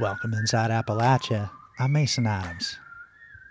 [0.00, 1.50] Welcome inside Appalachia.
[1.80, 2.78] I'm Mason Adams.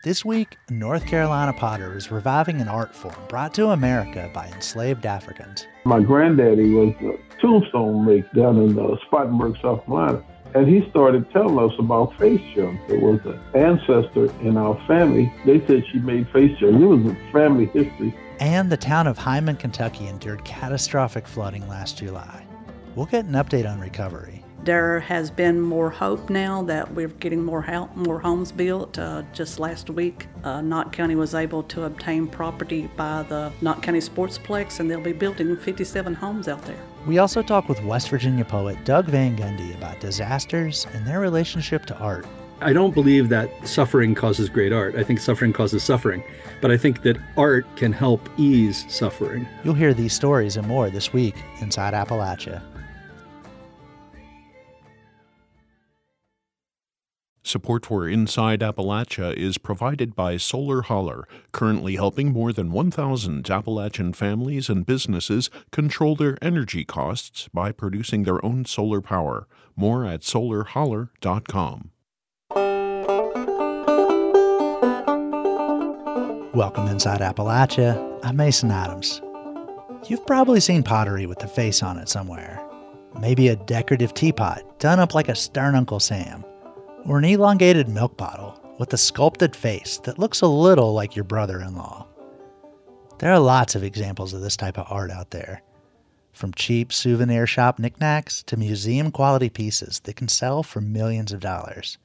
[0.06, 5.06] This week, North Carolina Potter is reviving an art form brought to America by enslaved
[5.06, 5.68] Africans.
[5.84, 10.24] My granddaddy was a tombstone maker down in uh, Spartanburg, South Carolina.
[10.56, 12.80] And he started telling us about face jugs.
[12.88, 15.30] There was an ancestor in our family.
[15.46, 16.56] They said she made face.
[16.62, 18.16] It was a family history.
[18.40, 22.48] And the town of Hindman, Kentucky endured catastrophic flooding last July.
[22.96, 24.46] We'll get an update on recovery.
[24.64, 28.98] There has been more hope now that we're getting more ho- more homes built.
[29.00, 33.82] Uh, just last week, uh, Knott County was able to obtain property by the Knott
[33.82, 36.80] County Sportsplex, and they'll be building 57 homes out there.
[37.06, 41.86] We also talk with West Virginia poet Doug Van Gundy about disasters and their relationship
[41.86, 42.26] to art.
[42.60, 44.96] I don't believe that suffering causes great art.
[44.96, 46.24] I think suffering causes suffering.
[46.60, 49.48] But I think that art can help ease suffering.
[49.64, 52.62] You'll hear these stories and more this week inside Appalachia.
[57.48, 64.12] Support for Inside Appalachia is provided by Solar Holler, currently helping more than 1,000 Appalachian
[64.12, 69.48] families and businesses control their energy costs by producing their own solar power.
[69.78, 71.92] More at solarholler.com.
[76.54, 78.20] Welcome inside Appalachia.
[78.24, 79.22] I'm Mason Adams.
[80.10, 82.62] You've probably seen pottery with the face on it somewhere.
[83.18, 86.44] Maybe a decorative teapot done up like a stern Uncle Sam
[87.08, 91.24] or an elongated milk bottle with a sculpted face that looks a little like your
[91.24, 92.06] brother in law.
[93.20, 95.64] There are lots of examples of this type of art out there,
[96.34, 101.40] from cheap souvenir shop knickknacks to museum quality pieces that can sell for millions of
[101.40, 101.98] dollars.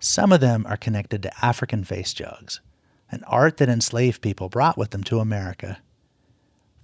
[0.00, 2.60] Some of them are connected to African face jugs,
[3.10, 5.78] an art that enslaved people brought with them to America.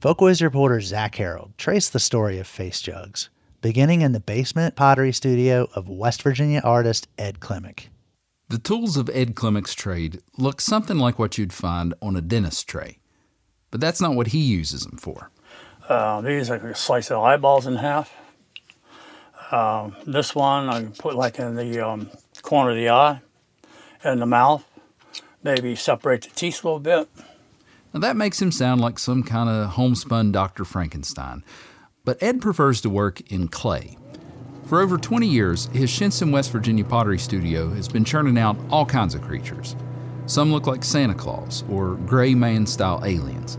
[0.00, 5.12] Folkways reporter Zach Harold traced the story of face jugs beginning in the basement pottery
[5.12, 7.88] studio of West Virginia artist Ed Klimek.
[8.48, 12.62] The tools of Ed Klimek's trade look something like what you'd find on a dentist's
[12.62, 12.98] tray,
[13.70, 15.30] but that's not what he uses them for.
[15.88, 18.14] Uh, these I could slice the eyeballs in half.
[19.50, 22.10] Um, this one I can put like in the um,
[22.42, 23.20] corner of the eye
[24.02, 24.64] and the mouth,
[25.42, 27.08] maybe separate the teeth a little bit.
[27.92, 30.64] Now that makes him sound like some kind of homespun Dr.
[30.64, 31.42] Frankenstein,
[32.06, 33.98] but Ed prefers to work in clay.
[34.64, 38.86] For over 20 years, his Shinnston, West Virginia pottery studio has been churning out all
[38.86, 39.76] kinds of creatures.
[40.26, 43.58] Some look like Santa Claus or gray man style aliens.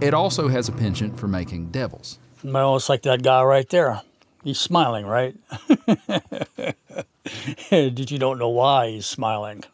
[0.00, 2.18] Ed also has a penchant for making devils.
[2.76, 4.02] It's like that guy right there.
[4.44, 5.34] He's smiling, right?
[7.70, 9.64] Did you don't know why he's smiling?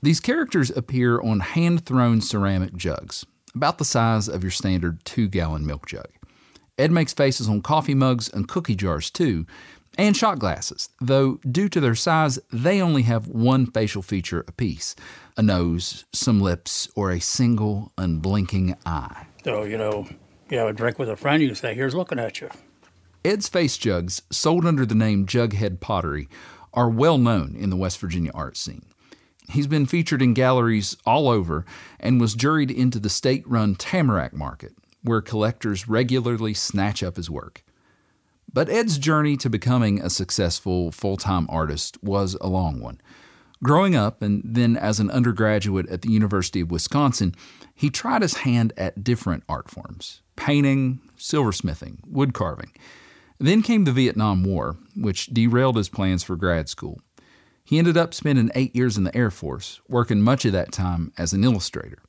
[0.00, 5.28] These characters appear on hand thrown ceramic jugs about the size of your standard two
[5.28, 6.08] gallon milk jug.
[6.78, 9.46] Ed makes faces on coffee mugs and cookie jars too,
[9.98, 14.94] and shot glasses, though due to their size, they only have one facial feature apiece
[15.36, 19.26] a nose, some lips, or a single unblinking eye.
[19.44, 20.06] So, you know,
[20.50, 22.50] you have a drink with a friend, you can say, Here's looking at you.
[23.24, 26.28] Ed's face jugs, sold under the name Jughead Pottery,
[26.74, 28.84] are well known in the West Virginia art scene.
[29.48, 31.64] He's been featured in galleries all over
[32.00, 37.28] and was juried into the state run Tamarack Market, where collectors regularly snatch up his
[37.28, 37.64] work.
[38.52, 43.00] But Ed's journey to becoming a successful full time artist was a long one.
[43.62, 47.34] Growing up and then as an undergraduate at the University of Wisconsin,
[47.74, 52.72] he tried his hand at different art forms painting, silversmithing, wood carving.
[53.38, 57.00] Then came the Vietnam War, which derailed his plans for grad school.
[57.72, 61.10] He ended up spending eight years in the Air Force, working much of that time
[61.16, 62.02] as an illustrator.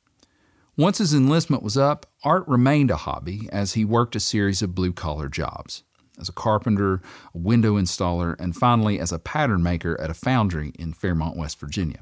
[0.76, 4.76] Once his enlistment was up, art remained a hobby as he worked a series of
[4.76, 5.84] blue collar jobs
[6.20, 7.02] as a carpenter,
[7.34, 11.58] a window installer, and finally as a pattern maker at a foundry in Fairmont, West
[11.62, 12.02] Virginia.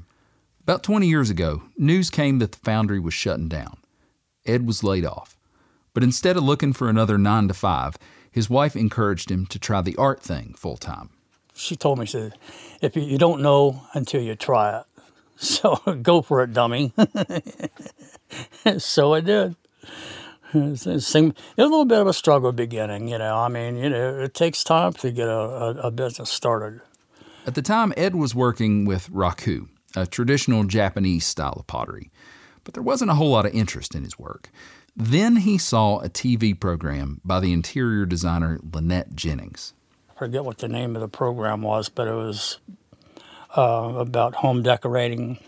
[0.62, 3.76] About 20 years ago, news came that the foundry was shutting down.
[4.44, 5.36] Ed was laid off.
[5.94, 7.96] But instead of looking for another 9 to 5,
[8.28, 11.10] his wife encouraged him to try the art thing full time
[11.54, 12.34] she told me, she said,
[12.80, 14.84] if you, you don't know until you try it.
[15.36, 16.92] So go for it, dummy.
[18.78, 19.56] so I did.
[20.54, 23.38] It was a little bit of a struggle beginning, you know.
[23.38, 26.80] I mean, you know, it takes time to get a, a, a business started.
[27.44, 32.12] At the time, Ed was working with raku, a traditional Japanese style of pottery,
[32.62, 34.48] but there wasn't a whole lot of interest in his work.
[34.94, 39.72] Then he saw a TV program by the interior designer Lynette Jennings
[40.16, 42.58] forget what the name of the program was, but it was
[43.56, 45.38] uh, about home decorating.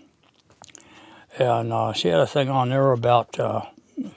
[1.39, 3.63] And uh, she had a thing on there about uh,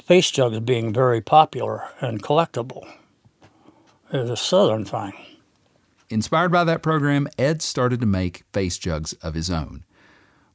[0.04, 2.88] face jugs being very popular and collectible.
[4.12, 5.14] It was a southern thing.
[6.10, 9.84] Inspired by that program, Ed started to make face jugs of his own.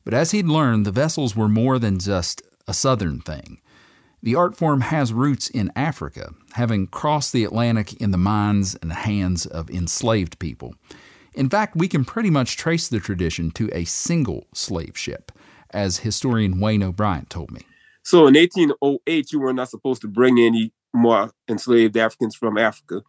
[0.04, 3.60] But as he'd learned, the vessels were more than just a southern thing.
[4.24, 8.92] The art form has roots in Africa, having crossed the Atlantic in the minds and
[8.92, 10.76] hands of enslaved people.
[11.34, 15.32] In fact, we can pretty much trace the tradition to a single slave ship,
[15.70, 17.62] as historian Wayne O'Brien told me.
[18.04, 23.02] So in 1808, you were not supposed to bring any more enslaved Africans from Africa.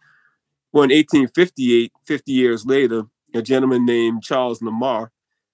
[0.72, 5.12] Well, in 1858, 50 years later, a gentleman named Charles Lamar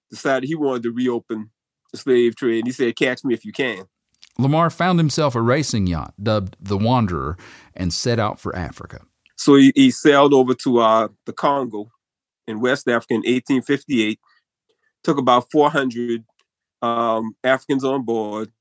[0.09, 1.51] decided he wanted to reopen
[1.91, 2.65] the slave trade.
[2.65, 3.85] He said, Catch me if you can.
[4.37, 7.37] Lamar found himself a racing yacht dubbed the Wanderer
[7.75, 9.01] and set out for Africa.
[9.37, 11.91] So he, he sailed over to uh, the Congo
[12.47, 14.19] in West Africa in 1858,
[15.03, 16.23] took about 400
[16.81, 18.51] um, Africans on board,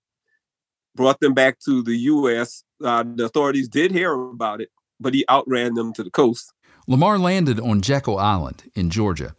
[0.94, 2.64] brought them back to the U.S.
[2.82, 6.52] Uh, the authorities did hear about it, but he outran them to the coast.
[6.87, 9.34] Lamar landed on Jekyll Island in Georgia.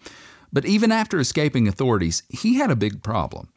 [0.53, 3.49] But even after escaping authorities, he had a big problem.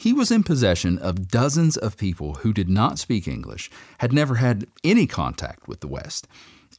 [0.00, 4.36] He was in possession of dozens of people who did not speak English, had never
[4.36, 6.26] had any contact with the West.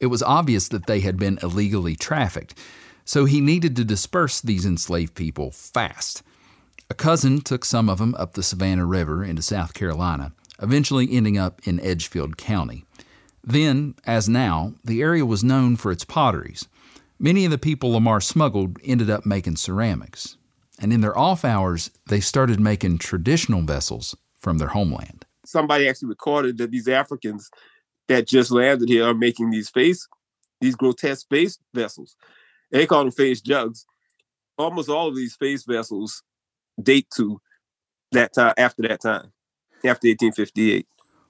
[0.00, 2.58] It was obvious that they had been illegally trafficked,
[3.04, 6.24] so he needed to disperse these enslaved people fast.
[6.90, 11.38] A cousin took some of them up the Savannah River into South Carolina, eventually ending
[11.38, 12.84] up in Edgefield County.
[13.44, 16.66] Then, as now, the area was known for its potteries.
[17.20, 20.38] Many of the people Lamar smuggled ended up making ceramics.
[20.82, 25.24] And in their off hours, they started making traditional vessels from their homeland.
[25.46, 27.48] Somebody actually recorded that these Africans
[28.08, 30.08] that just landed here are making these face,
[30.60, 32.16] these grotesque face vessels.
[32.72, 33.86] They call them face jugs.
[34.58, 36.24] Almost all of these face vessels
[36.82, 37.40] date to
[38.10, 39.32] that time after that time,
[39.84, 40.86] after 1858.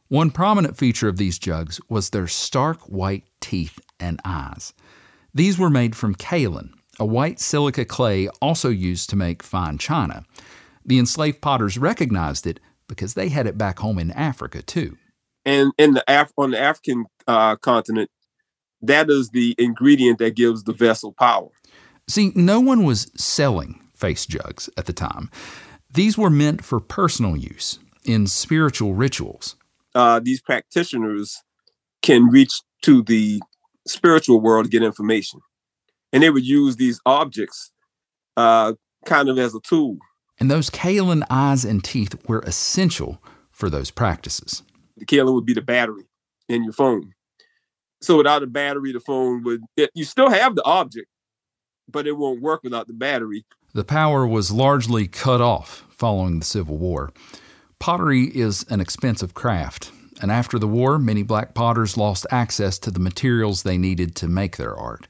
[0.09, 4.73] One prominent feature of these jugs was their stark white teeth and eyes.
[5.35, 6.73] These were made from kaolin,
[7.03, 10.25] a white silica clay also used to make fine china.
[10.87, 14.97] The enslaved potters recognized it because they had it back home in Africa too.
[15.45, 18.09] And in the Af- on the African uh, continent,
[18.83, 21.49] that is the ingredient that gives the vessel power.
[22.07, 25.29] See, no one was selling face jugs at the time.
[25.93, 29.57] These were meant for personal use in spiritual rituals.
[29.93, 31.43] Uh, these practitioners
[32.01, 33.41] can reach to the
[33.89, 35.41] spiritual world to get information.
[36.13, 37.73] And they would use these objects
[38.37, 38.75] uh,
[39.07, 39.97] kind of as a tool.
[40.39, 44.63] And those kaolin eyes and teeth were essential for those practices.
[44.97, 46.05] The kaolin would be the battery
[46.49, 47.13] in your phone.
[48.01, 51.09] So without a battery, the phone would, it, you still have the object,
[51.89, 53.45] but it won't work without the battery.
[53.75, 57.13] The power was largely cut off following the Civil War.
[57.79, 62.91] Pottery is an expensive craft, and after the war, many black potters lost access to
[62.91, 65.07] the materials they needed to make their art.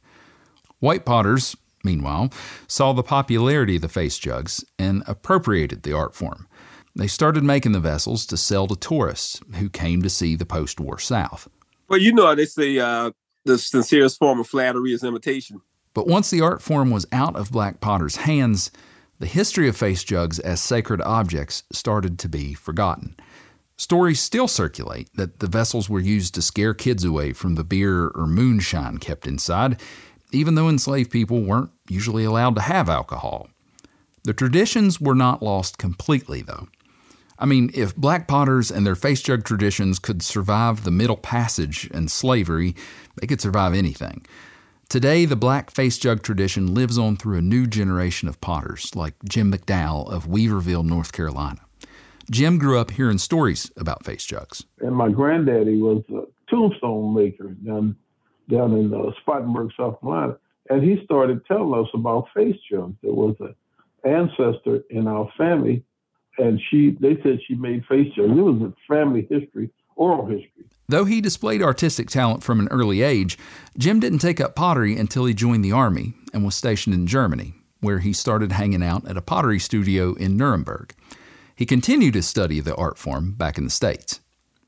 [0.83, 2.33] White potters, meanwhile,
[2.67, 6.49] saw the popularity of the face jugs and appropriated the art form.
[6.97, 10.81] They started making the vessels to sell to tourists who came to see the post
[10.81, 11.49] war South.
[11.89, 13.13] Well, you know, they say uh,
[13.45, 15.61] the sincerest form of flattery is imitation.
[15.95, 18.73] But once the art form was out of black potters' hands,
[19.21, 23.15] the history of face jugs as sacred objects started to be forgotten.
[23.77, 28.09] Stories still circulate that the vessels were used to scare kids away from the beer
[28.09, 29.81] or moonshine kept inside,
[30.33, 33.49] even though enslaved people weren't usually allowed to have alcohol.
[34.25, 36.69] The traditions were not lost completely, though.
[37.39, 41.91] I mean, if black potters and their face jug traditions could survive the Middle Passage
[41.93, 42.77] and slavery,
[43.21, 44.25] they could survive anything.
[44.89, 49.15] Today, the black face jug tradition lives on through a new generation of potters, like
[49.25, 51.61] Jim McDowell of Weaverville, North Carolina.
[52.31, 54.65] Jim grew up hearing stories about face jugs.
[54.81, 57.57] And my granddaddy was a tombstone maker
[58.49, 60.37] down in uh, Spartanburg, South Carolina.
[60.71, 62.95] And he started telling us about face jugs.
[63.03, 63.55] There was an
[64.05, 65.85] ancestor in our family,
[66.39, 68.31] and she they said she made face jugs.
[68.31, 70.65] It was a family history, oral history.
[70.89, 73.39] Though he displayed artistic talent from an early age,
[73.79, 77.55] Jim didn't take up pottery until he joined the Army and was stationed in Germany,
[77.81, 80.95] where he started hanging out at a pottery studio in Nuremberg.
[81.57, 84.21] He continued to study of the art form back in the States.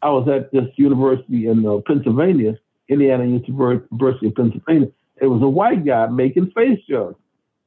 [0.02, 4.88] I was at this university in uh, Pennsylvania, Indiana University of Pennsylvania.
[5.20, 7.16] It was a white guy making face jugs.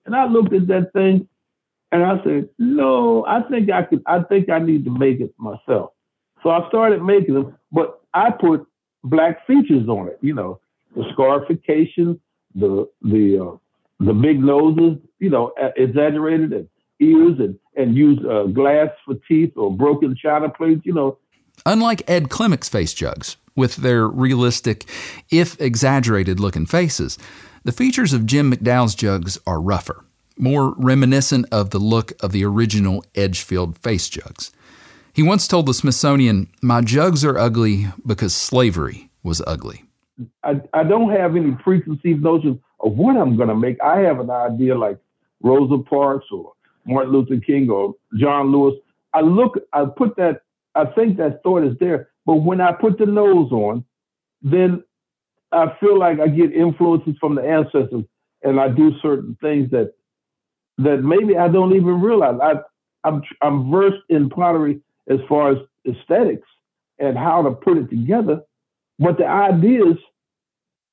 [0.05, 1.27] And I looked at that thing
[1.91, 5.33] and I said, no, I think I could, I think I need to make it
[5.37, 5.91] myself.
[6.43, 8.65] So I started making them, but I put
[9.03, 10.59] black features on it, you know,
[10.95, 12.19] the scarification,
[12.55, 13.57] the, the, uh,
[13.99, 16.69] the big noses, you know, exaggerated and
[16.99, 21.17] ears and, and use uh, glass for teeth or broken china plates, you know.
[21.65, 24.85] Unlike Ed Klimek's face jugs, With their realistic,
[25.31, 27.17] if exaggerated looking faces,
[27.63, 30.05] the features of Jim McDowell's jugs are rougher,
[30.37, 34.51] more reminiscent of the look of the original Edgefield face jugs.
[35.11, 39.83] He once told the Smithsonian, My jugs are ugly because slavery was ugly.
[40.43, 43.81] I, I don't have any preconceived notions of what I'm going to make.
[43.83, 44.99] I have an idea like
[45.41, 46.53] Rosa Parks or
[46.85, 48.75] Martin Luther King or John Lewis.
[49.15, 50.41] I look, I put that,
[50.75, 52.09] I think that thought is there.
[52.27, 53.85] But when I put the nose on,
[54.41, 54.83] then
[55.53, 58.03] I feel like I get influences from the ancestors
[58.43, 59.93] and I do certain things that
[60.79, 62.37] that maybe I don't even realize.
[62.43, 62.55] I,
[63.07, 65.57] I'm I'm versed in pottery as far as
[65.87, 66.47] aesthetics
[66.99, 68.41] and how to put it together,
[68.99, 69.95] but the ideas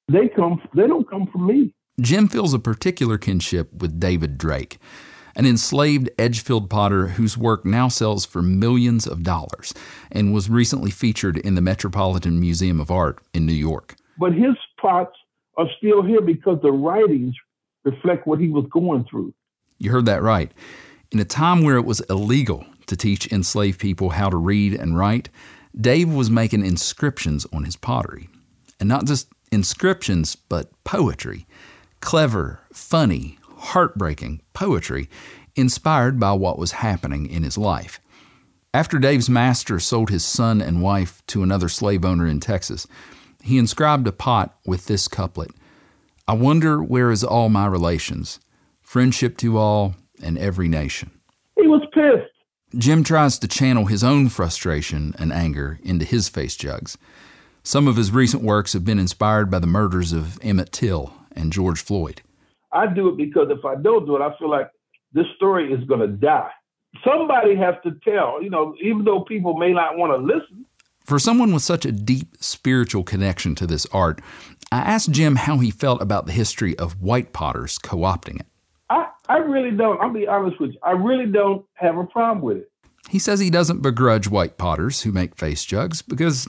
[0.09, 1.75] they come they don't come from me.
[2.00, 4.79] Jim feels a particular kinship with David Drake,
[5.37, 9.75] an enslaved Edgefield potter whose work now sells for millions of dollars
[10.12, 13.97] and was recently featured in the Metropolitan Museum of Art in New York.
[14.19, 15.17] But his pots
[15.57, 17.35] are still here because the writings
[17.85, 19.35] reflect what he was going through.
[19.79, 20.53] You heard that right.
[21.11, 24.97] In a time where it was illegal to teach enslaved people how to read and
[24.97, 25.29] write,
[25.79, 28.29] Dave was making inscriptions on his pottery.
[28.79, 31.47] And not just inscriptions, but poetry
[32.05, 35.09] clever, funny, heartbreaking poetry
[35.56, 38.00] inspired by what was happening in his life.
[38.73, 42.87] After Dave's master sold his son and wife to another slave owner in Texas,
[43.42, 45.50] he inscribed a pot with this couplet
[46.26, 48.40] I wonder where is all my relations,
[48.80, 51.11] friendship to all and every nation.
[51.56, 52.33] He was pissed.
[52.76, 56.97] Jim tries to channel his own frustration and anger into his face jugs.
[57.62, 61.52] Some of his recent works have been inspired by the murders of Emmett Till and
[61.52, 62.23] George Floyd.
[62.75, 64.69] I do it because if I don't do it, I feel like
[65.12, 66.50] this story is going to die.
[67.04, 70.66] Somebody has to tell, you know, even though people may not want to listen.
[71.04, 74.21] For someone with such a deep spiritual connection to this art,
[74.73, 78.47] I asked Jim how he felt about the history of white potters co opting it.
[78.90, 80.00] I, I really don't.
[80.00, 80.78] I'll be honest with you.
[80.83, 82.71] I really don't have a problem with it.
[83.11, 86.49] He says he doesn't begrudge white potters who make face jugs because,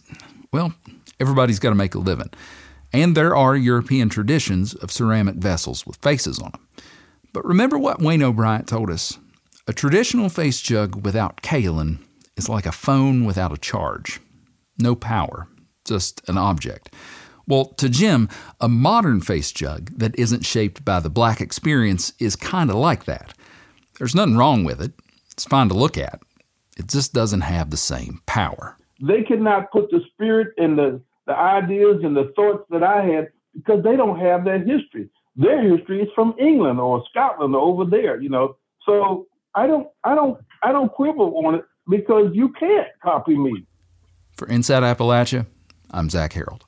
[0.54, 0.74] well,
[1.20, 2.30] everybody's got to make a living.
[2.96, 6.66] And there are European traditions of ceramic vessels with faces on them.
[7.34, 9.20] But remember what Wayne O'Brien told us
[9.68, 11.98] a traditional face jug without kaolin
[12.38, 14.22] is like a phone without a charge.
[14.80, 15.50] No power,
[15.84, 16.96] just an object.
[17.46, 18.30] Well, to Jim,
[18.62, 23.04] a modern face jug that isn't shaped by the black experience is kind of like
[23.04, 23.34] that.
[24.00, 24.94] There's nothing wrong with it.
[25.34, 26.22] It's fine to look at.
[26.78, 28.78] It just doesn't have the same power.
[29.02, 33.30] They cannot put the spirit and the the ideas and the thoughts that I had
[33.56, 35.10] because they don't have that history.
[35.36, 38.58] Their history is from England or Scotland or over there, you know.
[38.86, 43.66] So I don't I don't I don't quibble on it because you can't copy me.
[44.34, 45.46] For Inside Appalachia,
[45.92, 46.66] I'm Zach Harold.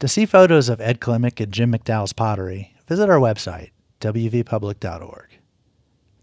[0.00, 3.70] To see photos of Ed Klimek and Jim McDowell's pottery, visit our website,
[4.00, 5.28] wvpublic.org.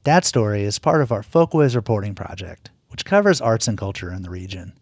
[0.04, 4.24] That story is part of our Folkways reporting project, which covers arts and culture in
[4.24, 4.74] the region.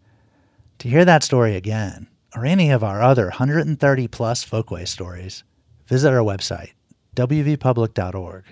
[0.78, 5.44] To hear that story again, or any of our other 130 plus folkways stories,
[5.86, 6.70] visit our website,
[7.16, 8.44] wvpublic.org.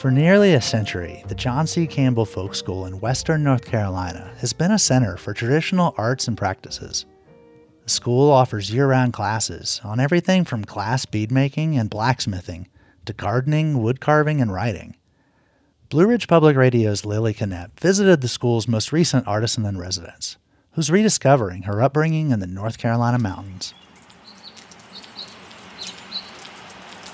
[0.00, 1.86] For nearly a century, the John C.
[1.86, 6.38] Campbell Folk School in Western North Carolina has been a center for traditional arts and
[6.38, 7.04] practices.
[7.84, 12.66] The school offers year round classes on everything from glass beadmaking and blacksmithing
[13.06, 14.96] to gardening, wood carving, and writing.
[15.88, 20.36] Blue Ridge Public Radio's Lilly Knoepp visited the school's most recent artisan in residence,
[20.72, 23.74] who's rediscovering her upbringing in the North Carolina mountains.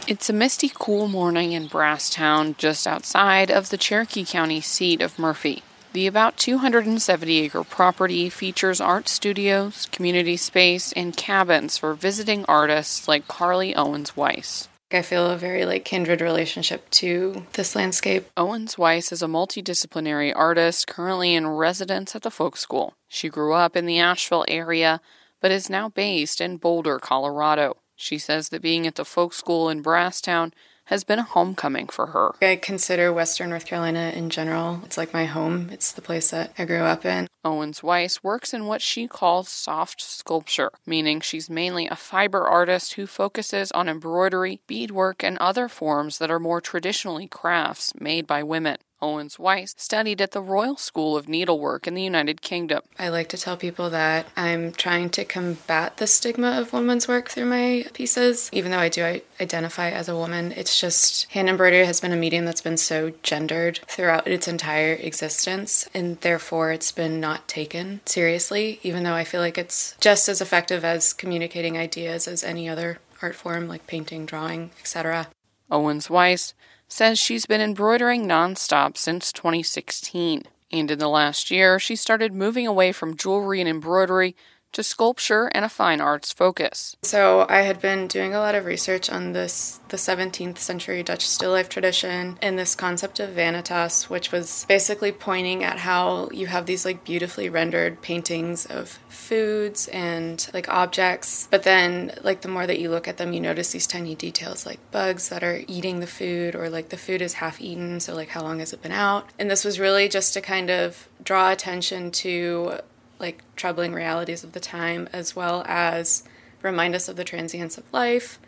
[0.06, 5.18] It's a misty, cool morning in Brasstown, just outside of the Cherokee County seat of
[5.18, 5.62] Murphy.
[5.94, 13.08] The about 270 acre property features art studios, community space, and cabins for visiting artists
[13.08, 14.68] like Carly Owens Weiss.
[14.92, 18.28] I feel a very like kindred relationship to this landscape.
[18.36, 22.94] Owens Weiss is a multidisciplinary artist currently in residence at the folk school.
[23.08, 25.00] She grew up in the Asheville area,
[25.40, 27.78] but is now based in Boulder, Colorado.
[27.96, 30.52] She says that being at the folk school in Brasstown
[30.86, 32.34] has been a homecoming for her.
[32.40, 34.80] I consider Western North Carolina in general.
[34.84, 35.68] It's like my home.
[35.70, 37.28] It's the place that I grew up in.
[37.44, 42.94] Owens Weiss works in what she calls soft sculpture, meaning she's mainly a fiber artist
[42.94, 48.42] who focuses on embroidery, beadwork, and other forms that are more traditionally crafts made by
[48.42, 48.78] women.
[49.02, 52.82] Owens Weiss studied at the Royal School of Needlework in the United Kingdom.
[52.98, 57.28] I like to tell people that I'm trying to combat the stigma of women's work
[57.28, 58.48] through my pieces.
[58.52, 62.16] Even though I do identify as a woman, it's just hand embroidery has been a
[62.16, 68.00] medium that's been so gendered throughout its entire existence, and therefore it's been not taken
[68.06, 72.68] seriously, even though I feel like it's just as effective as communicating ideas as any
[72.68, 75.28] other art form like painting, drawing, etc.
[75.70, 76.54] Owens Weiss
[76.88, 80.42] says she's been embroidering nonstop since 2016.
[80.72, 84.36] And in the last year, she started moving away from jewelry and embroidery
[84.76, 86.98] to sculpture and a fine arts focus.
[87.02, 91.26] So I had been doing a lot of research on this the 17th century Dutch
[91.26, 96.46] still life tradition and this concept of vanitas, which was basically pointing at how you
[96.48, 102.48] have these like beautifully rendered paintings of foods and like objects, but then like the
[102.48, 105.62] more that you look at them, you notice these tiny details like bugs that are
[105.66, 108.74] eating the food or like the food is half eaten, so like how long has
[108.74, 109.30] it been out?
[109.38, 112.80] And this was really just to kind of draw attention to
[113.18, 116.24] like troubling realities of the time, as well as
[116.62, 118.38] remind us of the transience of life.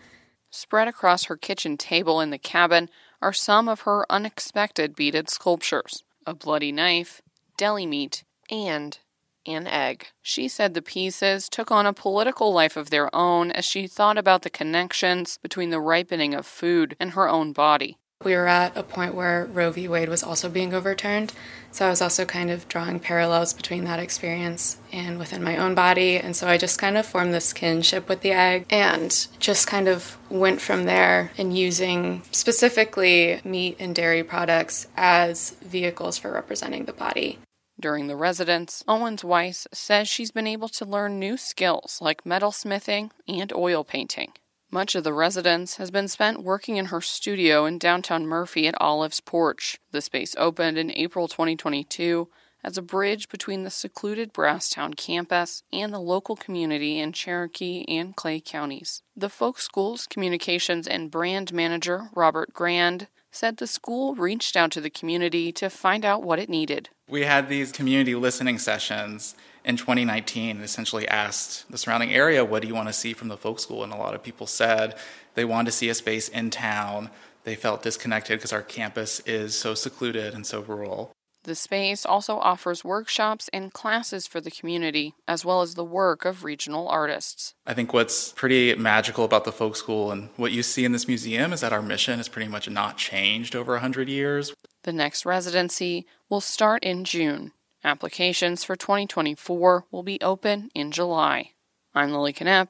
[0.50, 2.88] Spread across her kitchen table in the cabin
[3.20, 7.22] are some of her unexpected beaded sculptures a bloody knife,
[7.56, 8.98] deli meat, and
[9.46, 10.08] an egg.
[10.20, 14.18] She said the pieces took on a political life of their own as she thought
[14.18, 17.96] about the connections between the ripening of food and her own body.
[18.24, 19.86] We were at a point where Roe v.
[19.86, 21.32] Wade was also being overturned,
[21.70, 25.76] so I was also kind of drawing parallels between that experience and within my own
[25.76, 26.16] body.
[26.16, 29.86] And so I just kind of formed this kinship with the egg and just kind
[29.86, 36.86] of went from there and using specifically meat and dairy products as vehicles for representing
[36.86, 37.38] the body.
[37.78, 43.12] During the residence, Owens Weiss says she's been able to learn new skills like metalsmithing
[43.28, 44.32] and oil painting.
[44.70, 48.78] Much of the residence has been spent working in her studio in downtown Murphy at
[48.78, 49.78] Olive's Porch.
[49.92, 52.28] The space opened in April 2022
[52.62, 58.14] as a bridge between the secluded Brasstown campus and the local community in Cherokee and
[58.14, 59.02] Clay counties.
[59.16, 64.80] The Folk School's communications and brand manager, Robert Grand, said the school reached out to
[64.80, 66.88] the community to find out what it needed.
[67.08, 72.68] We had these community listening sessions in 2019 essentially asked the surrounding area, what do
[72.68, 73.84] you want to see from the folk school?
[73.84, 74.96] And a lot of people said
[75.34, 77.10] they wanted to see a space in town.
[77.44, 81.12] They felt disconnected because our campus is so secluded and so rural.
[81.48, 86.26] The space also offers workshops and classes for the community, as well as the work
[86.26, 87.54] of regional artists.
[87.66, 91.08] I think what's pretty magical about the folk school and what you see in this
[91.08, 94.52] museum is that our mission has pretty much not changed over 100 years.
[94.82, 97.52] The next residency will start in June.
[97.82, 101.52] Applications for 2024 will be open in July.
[101.94, 102.68] I'm Lilly Knoepp,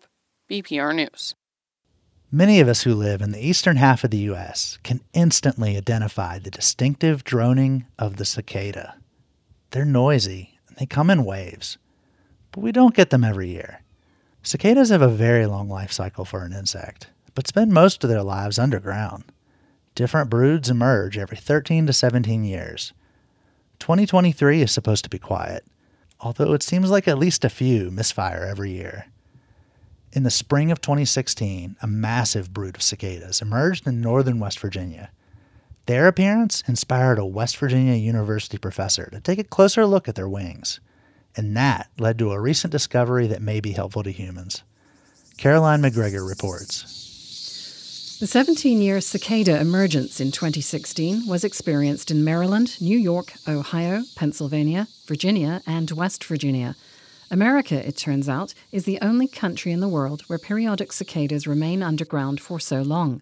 [0.48, 1.34] BPR News.
[2.30, 4.78] Many of us who live in the eastern half of the U.S.
[4.82, 8.96] can instantly identify the distinctive droning of the cicada.
[9.70, 11.78] They're noisy and they come in waves,
[12.52, 13.80] but we don't get them every year.
[14.42, 18.22] Cicadas have a very long life cycle for an insect, but spend most of their
[18.22, 19.24] lives underground.
[19.94, 22.92] Different broods emerge every 13 to 17 years.
[23.78, 25.64] 2023 is supposed to be quiet,
[26.20, 29.06] although it seems like at least a few misfire every year.
[30.10, 35.10] In the spring of 2016, a massive brood of cicadas emerged in northern West Virginia.
[35.84, 40.28] Their appearance inspired a West Virginia University professor to take a closer look at their
[40.28, 40.80] wings,
[41.36, 44.62] and that led to a recent discovery that may be helpful to humans.
[45.36, 47.06] Caroline McGregor reports.
[48.18, 54.88] The 17 year cicada emergence in 2016 was experienced in Maryland, New York, Ohio, Pennsylvania,
[55.06, 56.74] Virginia, and West Virginia.
[57.30, 61.82] America, it turns out, is the only country in the world where periodic cicadas remain
[61.82, 63.20] underground for so long.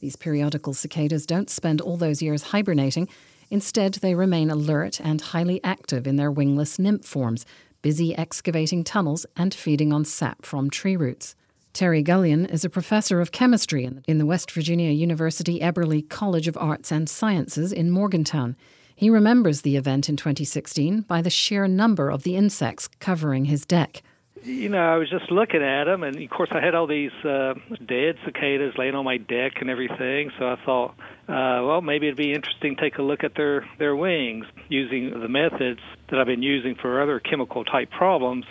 [0.00, 3.08] These periodical cicadas don't spend all those years hibernating.
[3.50, 7.44] Instead, they remain alert and highly active in their wingless nymph forms,
[7.82, 11.34] busy excavating tunnels and feeding on sap from tree roots.
[11.74, 16.56] Terry Gullion is a professor of chemistry in the West Virginia University Eberly College of
[16.56, 18.56] Arts and Sciences in Morgantown.
[19.02, 23.66] He remembers the event in 2016 by the sheer number of the insects covering his
[23.66, 24.00] deck.
[24.44, 27.10] You know, I was just looking at them, and of course, I had all these
[27.24, 30.30] uh, dead cicadas laying on my deck and everything.
[30.38, 30.90] So I thought,
[31.26, 35.18] uh, well, maybe it'd be interesting to take a look at their their wings using
[35.18, 38.44] the methods that I've been using for other chemical type problems.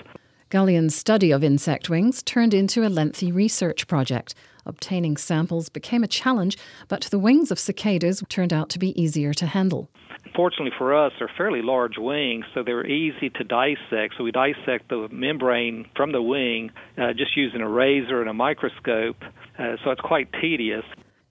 [0.49, 4.35] Gullion's study of insect wings turned into a lengthy research project.
[4.65, 9.33] Obtaining samples became a challenge, but the wings of cicadas turned out to be easier
[9.33, 9.89] to handle.
[10.35, 14.15] Fortunately for us, they're fairly large wings, so they're easy to dissect.
[14.17, 18.33] So we dissect the membrane from the wing uh, just using a razor and a
[18.33, 19.17] microscope,
[19.57, 20.85] uh, so it's quite tedious.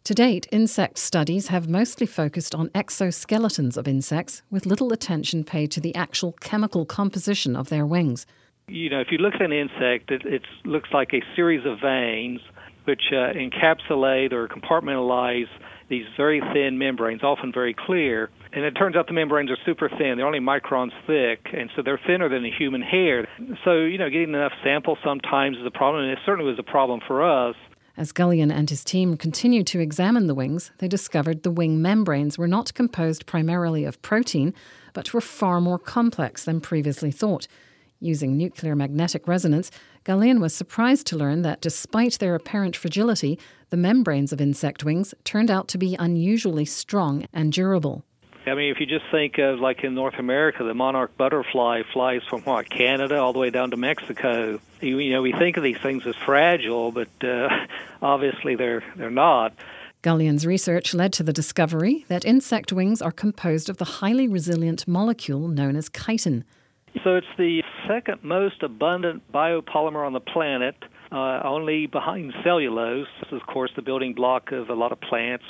[0.05, 5.71] To date, insect studies have mostly focused on exoskeletons of insects, with little attention paid
[5.73, 8.27] to the actual chemical composition of their wings.
[8.67, 11.81] You know, if you look at an insect, it, it looks like a series of
[11.81, 12.41] veins
[12.85, 15.49] which uh, encapsulate or compartmentalize
[15.89, 18.31] these very thin membranes, often very clear.
[18.53, 20.15] And it turns out the membranes are super thin.
[20.17, 23.29] They're only microns thick, and so they're thinner than a human hair.
[23.65, 26.65] So, you know, getting enough samples sometimes is a problem, and it certainly was a
[26.65, 27.57] problem for us.
[27.97, 32.39] As Gullion and his team continued to examine the wings, they discovered the wing membranes
[32.39, 34.55] were not composed primarily of protein,
[34.95, 37.47] but were far more complex than previously thought.
[38.03, 39.71] Using nuclear magnetic resonance,
[40.05, 45.15] Gullion was surprised to learn that despite their apparent fragility, the membranes of insect wings
[45.23, 48.03] turned out to be unusually strong and durable.
[48.47, 52.23] I mean, if you just think of like in North America, the monarch butterfly flies
[52.29, 54.59] from what Canada all the way down to Mexico.
[54.81, 57.51] You, you know, we think of these things as fragile, but uh,
[58.03, 59.53] obviously they're they're not.
[60.01, 64.89] Gullion's research led to the discovery that insect wings are composed of the highly resilient
[64.89, 66.45] molecule known as chitin.
[67.05, 70.75] So it's the second most abundant biopolymer on the planet,
[71.13, 73.07] uh, only behind cellulose.
[73.21, 75.45] This is, of course, the building block of a lot of plants.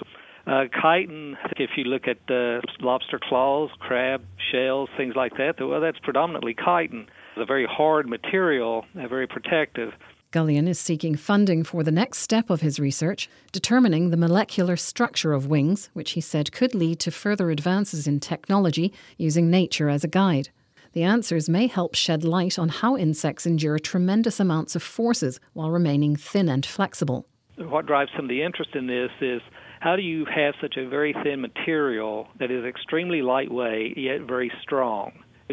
[0.46, 5.80] Uh, chitin, if you look at uh, lobster claws, crab shells, things like that, well,
[5.80, 7.06] that's predominantly chitin.
[7.36, 9.92] It's a very hard material, uh, very protective.
[10.32, 15.32] Gullion is seeking funding for the next step of his research, determining the molecular structure
[15.32, 20.04] of wings, which he said could lead to further advances in technology using nature as
[20.04, 20.50] a guide.
[20.92, 25.70] The answers may help shed light on how insects endure tremendous amounts of forces while
[25.70, 27.26] remaining thin and flexible.
[27.56, 29.40] What drives some of the interest in this is
[29.78, 34.50] how do you have such a very thin material that is extremely lightweight yet very
[34.62, 35.12] strong?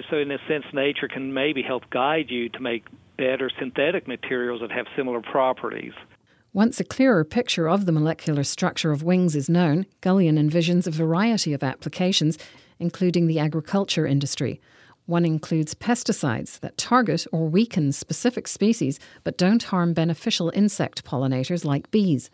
[0.10, 2.86] So, in a sense, nature can maybe help guide you to make
[3.18, 5.94] better synthetic materials that have similar properties.
[6.54, 10.92] Once a clearer picture of the molecular structure of wings is known, Gullion envisions a
[10.92, 12.38] variety of applications,
[12.80, 14.62] including the agriculture industry.
[15.08, 21.64] One includes pesticides that target or weaken specific species but don't harm beneficial insect pollinators
[21.64, 22.30] like bees.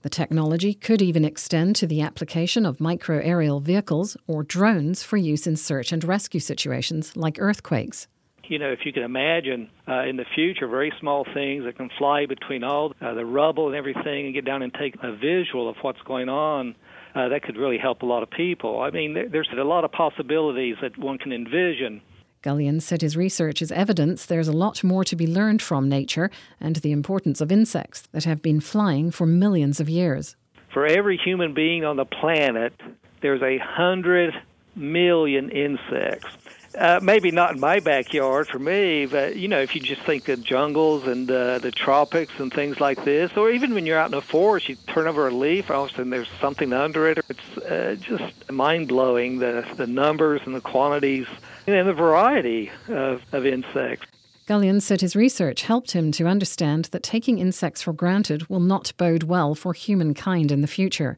[0.00, 5.18] The technology could even extend to the application of micro aerial vehicles or drones for
[5.18, 8.08] use in search and rescue situations like earthquakes.
[8.44, 11.90] You know, if you can imagine uh, in the future very small things that can
[11.98, 15.68] fly between all uh, the rubble and everything and get down and take a visual
[15.68, 16.74] of what's going on,
[17.14, 18.80] uh, that could really help a lot of people.
[18.80, 22.00] I mean, there's a lot of possibilities that one can envision
[22.44, 26.30] Gullion said his research is evidence there's a lot more to be learned from nature
[26.60, 30.36] and the importance of insects that have been flying for millions of years.
[30.70, 32.74] For every human being on the planet,
[33.22, 34.34] there's a hundred
[34.76, 36.28] million insects.
[36.76, 40.28] Uh, maybe not in my backyard for me, but you know, if you just think
[40.28, 44.06] of jungles and uh, the tropics and things like this, or even when you're out
[44.06, 47.08] in the forest, you turn over a leaf, all of a sudden there's something under
[47.08, 47.24] it.
[47.30, 51.28] It's uh, just mind blowing the the numbers and the quantities
[51.66, 54.06] and the variety of, of insects.
[54.46, 58.92] Gullion said his research helped him to understand that taking insects for granted will not
[58.98, 61.16] bode well for humankind in the future.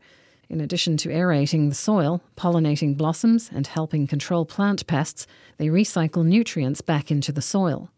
[0.49, 6.25] In addition to aerating the soil, pollinating blossoms, and helping control plant pests, they recycle
[6.25, 7.91] nutrients back into the soil.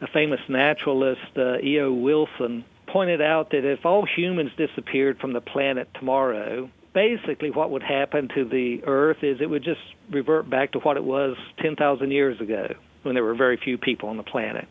[0.00, 1.92] A famous naturalist, uh, E.O.
[1.92, 7.82] Wilson, pointed out that if all humans disappeared from the planet tomorrow, basically what would
[7.82, 12.10] happen to the Earth is it would just revert back to what it was 10,000
[12.10, 14.66] years ago when there were very few people on the planet.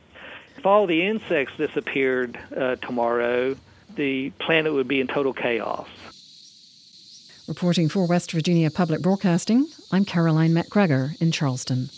[0.58, 3.56] If all the insects disappeared uh, tomorrow,
[3.96, 5.88] the planet would be in total chaos.
[7.48, 11.90] Reporting for West Virginia Public Broadcasting, I'm Caroline McGregor in Charleston.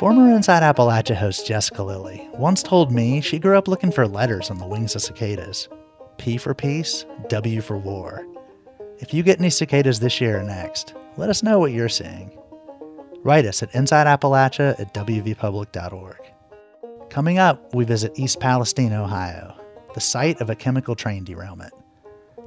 [0.00, 4.50] Former Inside Appalachia host Jessica Lilly once told me she grew up looking for letters
[4.50, 5.68] on the wings of cicadas
[6.16, 8.26] P for peace, W for war.
[8.96, 12.30] If you get any cicadas this year or next, let us know what you're seeing.
[13.24, 16.32] Write us at InsideAppalachia at wvpublic.org.
[17.10, 19.54] Coming up, we visit East Palestine, Ohio,
[19.92, 21.74] the site of a chemical train derailment.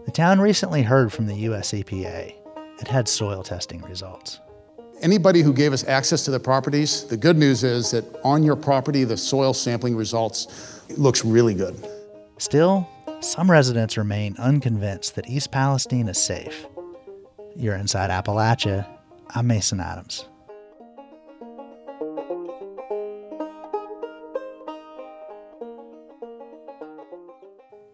[0.06, 2.34] The town recently heard from the US EPA.
[2.82, 4.40] It had soil testing results.
[5.04, 8.56] Anybody who gave us access to the properties, the good news is that on your
[8.56, 11.76] property, the soil sampling results looks really good.
[12.38, 12.88] Still,
[13.20, 16.66] some residents remain unconvinced that East Palestine is safe.
[17.54, 18.88] You're inside Appalachia.
[19.36, 20.30] I'm Mason Adams.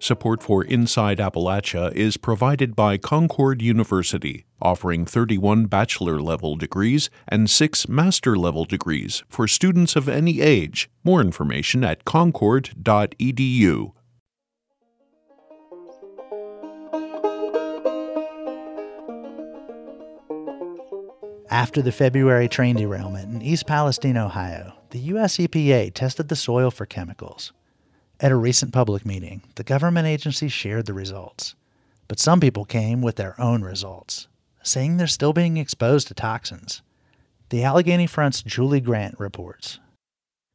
[0.02, 7.50] Support for Inside Appalachia is provided by Concord University, offering 31 bachelor level degrees and
[7.50, 10.90] 6 master level degrees for students of any age.
[11.04, 13.92] More information at concord.edu.
[21.52, 25.38] After the February train derailment in East Palestine, Ohio, the U.S.
[25.38, 27.52] EPA tested the soil for chemicals.
[28.22, 31.56] At a recent public meeting, the government agency shared the results.
[32.10, 34.28] But some people came with their own results,
[34.62, 36.82] saying they're still being exposed to toxins.
[37.48, 39.80] The Allegheny Front's Julie Grant reports.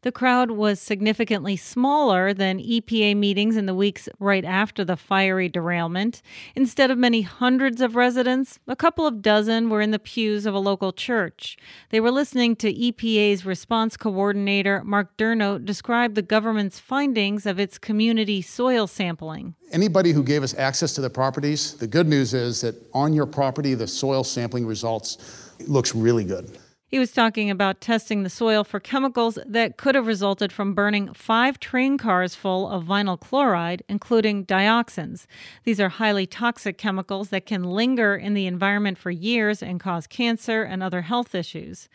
[0.04, 5.48] The crowd was significantly smaller than EPA meetings in the weeks right after the fiery
[5.48, 6.20] derailment.
[6.54, 10.52] Instead of many hundreds of residents, a couple of dozen were in the pews of
[10.52, 11.56] a local church.
[11.88, 17.78] They were listening to EPA's response coordinator, Mark Durno, describe the government's findings of its
[17.78, 19.54] community soil sampling.
[19.72, 23.24] Anybody who gave us access to the properties, the good news is that on your
[23.24, 25.16] property, the soil sampling results
[25.66, 26.58] looks really good.
[26.94, 31.12] He was talking about testing the soil for chemicals that could have resulted from burning
[31.12, 35.26] five train cars full of vinyl chloride, including dioxins.
[35.64, 40.06] These are highly toxic chemicals that can linger in the environment for years and cause
[40.06, 41.88] cancer and other health issues.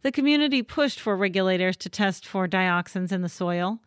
[0.00, 3.80] The community pushed for regulators to test for dioxins in the soil.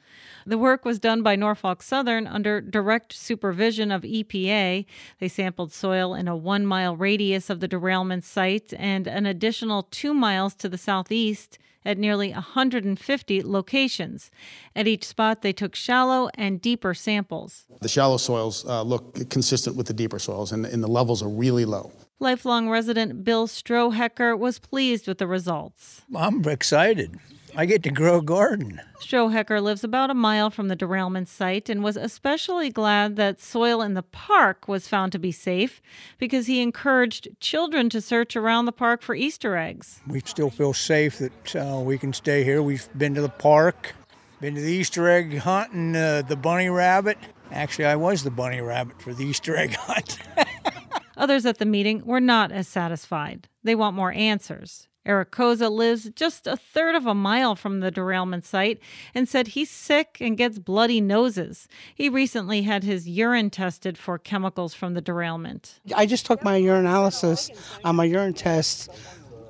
[0.45, 4.85] The work was done by Norfolk Southern under direct supervision of EPA.
[5.19, 9.83] They sampled soil in a one mile radius of the derailment site and an additional
[9.83, 14.31] two miles to the southeast at nearly 150 locations.
[14.75, 17.65] At each spot, they took shallow and deeper samples.
[17.81, 21.29] The shallow soils uh, look consistent with the deeper soils, and, and the levels are
[21.29, 21.91] really low.
[22.19, 26.01] Lifelong resident Bill Strohecker was pleased with the results.
[26.13, 27.17] I'm excited.
[27.55, 28.81] I get to grow a garden.
[28.99, 33.81] Strohecker lives about a mile from the derailment site and was especially glad that soil
[33.81, 35.81] in the park was found to be safe
[36.17, 39.99] because he encouraged children to search around the park for Easter eggs.
[40.07, 42.61] We still feel safe that uh, we can stay here.
[42.61, 43.93] We've been to the park,
[44.39, 47.17] been to the Easter egg hunt and uh, the bunny rabbit.
[47.51, 50.19] Actually, I was the bunny rabbit for the Easter egg hunt.
[51.19, 53.49] Others at the meeting were not as satisfied.
[53.61, 54.87] They want more answers.
[55.05, 58.79] Eric Koza lives just a third of a mile from the derailment site
[59.13, 61.67] and said he's sick and gets bloody noses.
[61.93, 65.79] He recently had his urine tested for chemicals from the derailment.
[65.95, 67.51] I just took my urinalysis
[67.83, 68.89] on my urine test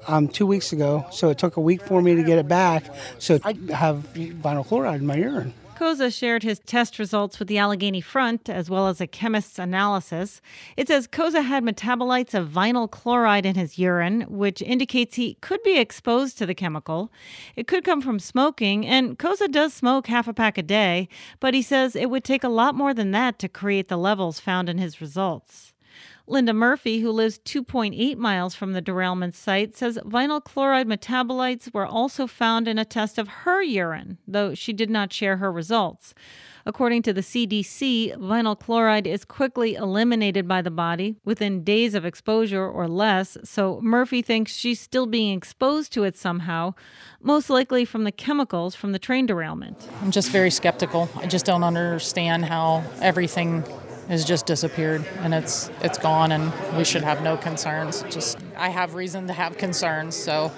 [0.07, 2.85] um, two weeks ago, so it took a week for me to get it back.
[3.19, 5.53] So I have vinyl chloride in my urine.
[5.79, 10.41] Koza shared his test results with the Allegheny Front as well as a chemist's analysis.
[10.75, 15.63] It says Koza had metabolites of vinyl chloride in his urine, which indicates he could
[15.63, 17.13] be exposed to the chemical.
[17.55, 21.07] It could come from smoking, and Koza does smoke half a pack a day,
[21.39, 24.41] but he says it would take a lot more than that to create the levels
[24.41, 25.73] found in his results.
[26.29, 31.87] Linda Murphy, who lives 2.8 miles from the derailment site, says vinyl chloride metabolites were
[31.87, 36.13] also found in a test of her urine, though she did not share her results.
[36.67, 42.05] According to the CDC, vinyl chloride is quickly eliminated by the body within days of
[42.05, 46.75] exposure or less, so Murphy thinks she's still being exposed to it somehow,
[47.19, 49.89] most likely from the chemicals from the train derailment.
[50.03, 51.09] I'm just very skeptical.
[51.15, 53.63] I just don't understand how everything
[54.09, 58.03] has just disappeared and it's it's gone and we should have no concerns.
[58.09, 60.51] Just I have reason to have concerns, so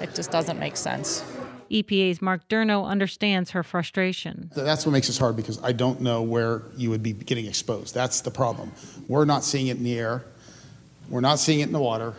[0.00, 1.24] it just doesn't make sense.
[1.70, 4.50] EPA's Mark Durno understands her frustration.
[4.54, 7.94] That's what makes this hard because I don't know where you would be getting exposed.
[7.94, 8.72] That's the problem.
[9.08, 10.24] We're not seeing it in the air,
[11.08, 12.14] we're not seeing it in the water,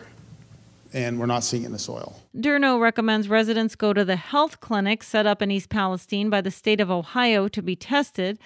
[0.94, 2.16] and we're not seeing it in the soil.
[2.36, 6.50] Durno recommends residents go to the health clinic set up in East Palestine by the
[6.50, 8.38] state of Ohio to be tested.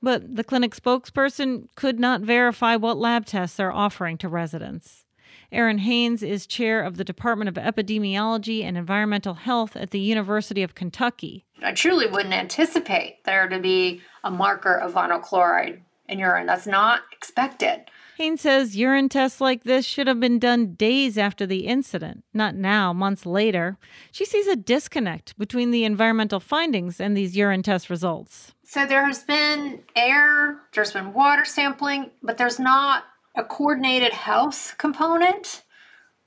[0.00, 5.04] But the clinic spokesperson could not verify what lab tests they're offering to residents.
[5.50, 10.62] Erin Haynes is chair of the Department of Epidemiology and Environmental Health at the University
[10.62, 11.44] of Kentucky.
[11.62, 16.46] I truly wouldn't anticipate there to be a marker of vinyl chloride in urine.
[16.46, 17.86] That's not expected.
[18.16, 22.54] Haynes says urine tests like this should have been done days after the incident, not
[22.54, 23.76] now, months later.
[24.10, 28.54] She sees a disconnect between the environmental findings and these urine test results.
[28.64, 33.04] So there has been air, there's been water sampling, but there's not
[33.36, 35.62] a coordinated health component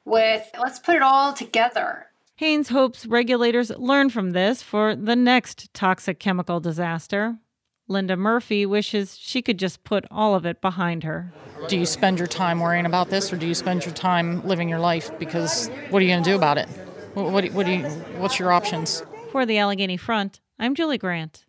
[0.06, 2.06] with let's put it all together.
[2.36, 7.40] Haynes hopes regulators learn from this for the next toxic chemical disaster.
[7.90, 11.34] Linda Murphy wishes she could just put all of it behind her.
[11.68, 14.70] Do you spend your time worrying about this or do you spend your time living
[14.70, 15.12] your life?
[15.18, 16.70] Because what are you going to do about it?
[17.16, 17.84] What, what, what do you,
[18.20, 19.02] what's your options?
[19.32, 21.46] For the Allegheny Front, I'm Julie Grant.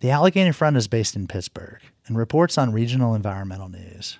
[0.00, 4.18] The Allegheny Front is based in Pittsburgh, and reports on regional environmental news.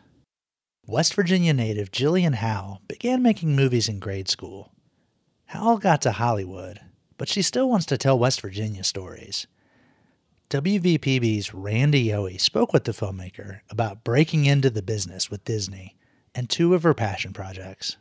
[0.86, 4.72] West Virginia native Jillian Howell began making movies in grade school.
[5.46, 6.80] Howell got to Hollywood,
[7.16, 9.46] but she still wants to tell West Virginia stories.
[10.50, 15.96] WVPB's Randy Yohe spoke with the filmmaker about breaking into the business with Disney
[16.34, 17.98] and two of her passion projects.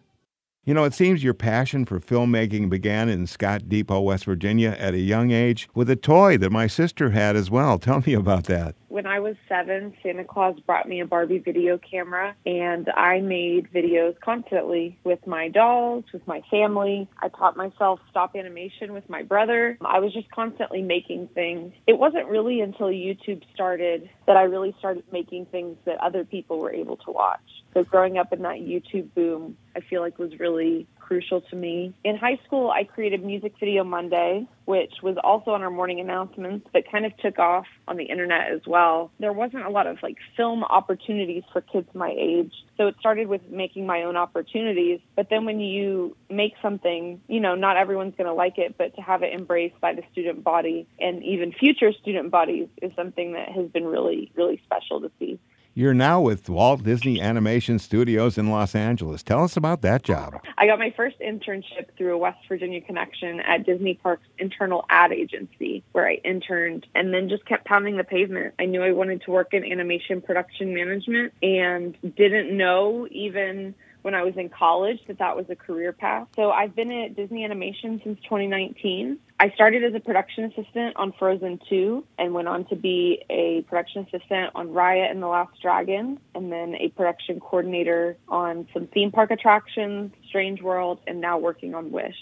[0.63, 4.95] You know, it seems your passion for filmmaking began in Scott Depot, West Virginia at
[4.95, 7.77] a young age with a toy that my sister had as well.
[7.77, 8.73] Tell me about that.
[8.89, 13.71] When I was seven, Santa Claus brought me a Barbie video camera, and I made
[13.71, 17.07] videos constantly with my dolls, with my family.
[17.21, 19.77] I taught myself stop animation with my brother.
[19.85, 21.71] I was just constantly making things.
[21.85, 26.57] It wasn't really until YouTube started that I really started making things that other people
[26.57, 27.39] were able to watch.
[27.75, 31.91] So growing up in that YouTube boom, I feel like was really crucial to me.
[32.03, 36.67] In high school, I created Music Video Monday, which was also on our morning announcements,
[36.71, 39.09] but kind of took off on the internet as well.
[39.19, 42.53] There wasn't a lot of like film opportunities for kids my age.
[42.77, 44.99] So it started with making my own opportunities.
[45.15, 48.95] But then when you make something, you know, not everyone's going to like it, but
[48.95, 53.33] to have it embraced by the student body and even future student bodies is something
[53.33, 55.39] that has been really, really special to see.
[55.79, 59.23] You're now with Walt Disney Animation Studios in Los Angeles.
[59.23, 60.41] Tell us about that job.
[60.57, 65.13] I got my first internship through a West Virginia connection at Disney Parks internal ad
[65.13, 68.55] agency where I interned and then just kept pounding the pavement.
[68.59, 74.15] I knew I wanted to work in animation production management and didn't know even when
[74.15, 76.27] I was in college that that was a career path.
[76.35, 79.17] So I've been at Disney Animation since 2019.
[79.41, 83.61] I started as a production assistant on Frozen 2 and went on to be a
[83.69, 88.87] production assistant on Raya and the Last Dragon and then a production coordinator on some
[88.87, 92.17] theme park attractions, Strange World, and now working on Wish.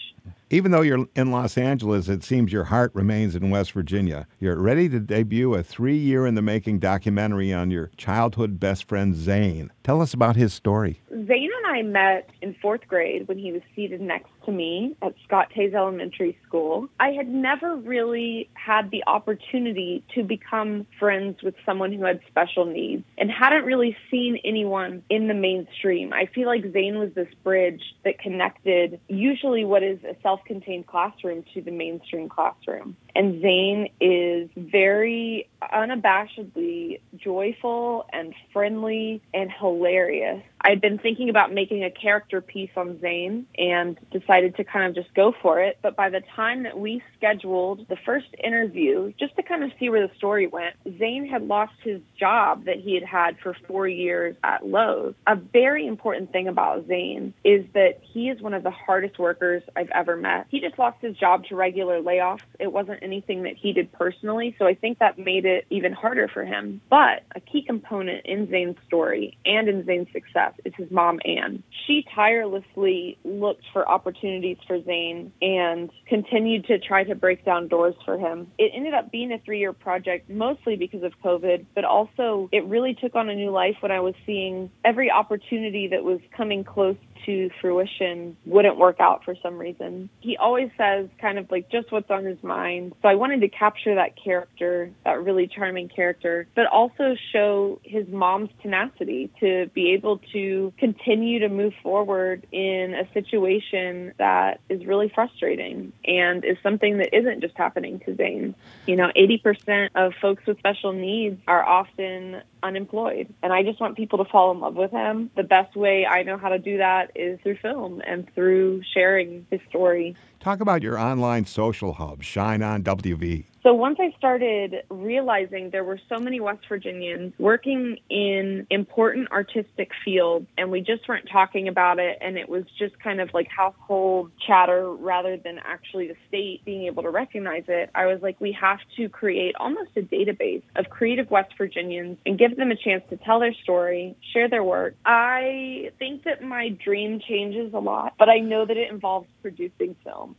[0.52, 4.28] Even though you're in Los Angeles, it seems your heart remains in West Virginia.
[4.40, 8.88] You're ready to debut a three year in the making documentary on your childhood best
[8.88, 9.72] friend, Zane.
[9.84, 11.02] Tell us about his story.
[11.10, 15.14] Zane and I met in fourth grade when he was seated next to me at
[15.26, 16.88] Scott Hays Elementary School.
[17.00, 22.66] I had never really had the opportunity to become friends with someone who had special
[22.66, 26.14] needs and hadn't really seen anyone in the mainstream.
[26.14, 30.88] I feel like Zane was this bridge that connected usually what is a self contained
[30.88, 32.96] classroom to the mainstream classroom.
[33.16, 40.42] And Zane is very unabashedly joyful and friendly and hilarious.
[40.62, 44.96] I'd been thinking about making a character piece on Zane and decided to kind of
[44.96, 45.78] just go for it.
[45.82, 49.90] But by the time that we scheduled the first interview, just to kind of see
[49.90, 53.88] where the story went, Zane had lost his job that he had had for four
[53.88, 55.14] years at Lowe's.
[55.28, 59.64] A very important thing about Zane is that he is one of the hardest workers
[59.76, 60.48] I've ever met.
[60.50, 62.42] He just lost his job to regular layoffs.
[62.60, 64.56] It wasn't anything that he did personally.
[64.58, 66.82] So I think that made it even harder for him.
[66.90, 71.64] But a key component in Zane's story and in Zane's success is his mom, Anne.
[71.86, 77.96] She tirelessly looked for opportunities for Zane and continued to try to break down doors
[78.06, 78.48] for him.
[78.58, 82.66] It ended up being a three year project, mostly because of COVID, but also it
[82.66, 86.64] really took on a new life when I was seeing every opportunity that was coming
[86.64, 90.10] close to fruition wouldn't work out for some reason.
[90.20, 92.94] He always says kind of like just what's on his mind.
[93.02, 98.08] So I wanted to capture that character, that really charming character, but also show his
[98.08, 104.86] mom's tenacity to be able to continue to move forward in a situation that is
[104.86, 108.56] really frustrating and is something that isn't just happening to Zane.
[108.86, 113.34] You know, 80% of folks with special needs are often unemployed.
[113.42, 115.30] And I just want people to fall in love with him.
[115.36, 119.46] The best way I know how to do that is through film and through sharing
[119.50, 120.16] his story.
[120.40, 123.46] Talk about your online social hub, Shine On WV.
[123.68, 129.90] So once I started realizing there were so many West Virginians working in important artistic
[130.06, 133.50] fields and we just weren't talking about it and it was just kind of like
[133.50, 138.40] household chatter rather than actually the state being able to recognize it, I was like,
[138.40, 142.78] we have to create almost a database of creative West Virginians and give them a
[142.78, 144.96] chance to tell their story, share their work.
[145.06, 149.98] I think that my dream changes a lot, but I know that it involves producing
[150.06, 150.38] film.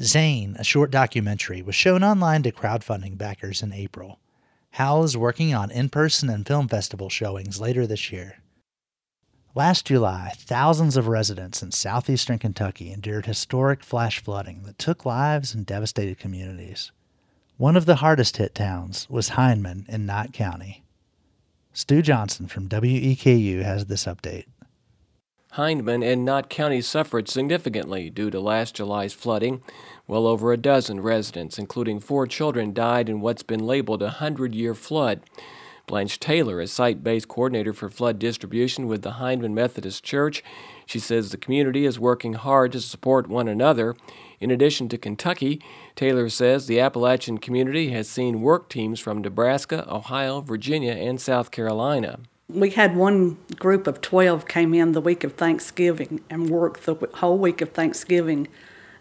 [0.00, 4.18] Zane, a short documentary, was shown online to crowdfunding backers in April.
[4.70, 8.38] Howell is working on in person and film festival showings later this year.
[9.54, 15.54] Last July, thousands of residents in southeastern Kentucky endured historic flash flooding that took lives
[15.54, 16.90] and devastated communities.
[17.56, 20.82] One of the hardest hit towns was Hindman in Knott County.
[21.72, 24.46] Stu Johnson from WEKU has this update.
[25.56, 29.62] Hindman and Knott County suffered significantly due to last July's flooding.
[30.08, 34.52] Well over a dozen residents, including four children, died in what's been labeled a hundred
[34.52, 35.22] year flood.
[35.86, 40.42] Blanche Taylor is site based coordinator for flood distribution with the Hindman Methodist Church.
[40.86, 43.94] She says the community is working hard to support one another.
[44.40, 45.62] In addition to Kentucky,
[45.94, 51.52] Taylor says the Appalachian community has seen work teams from Nebraska, Ohio, Virginia, and South
[51.52, 52.18] Carolina.
[52.48, 56.96] We had one group of 12 came in the week of Thanksgiving and worked the
[57.14, 58.48] whole week of Thanksgiving.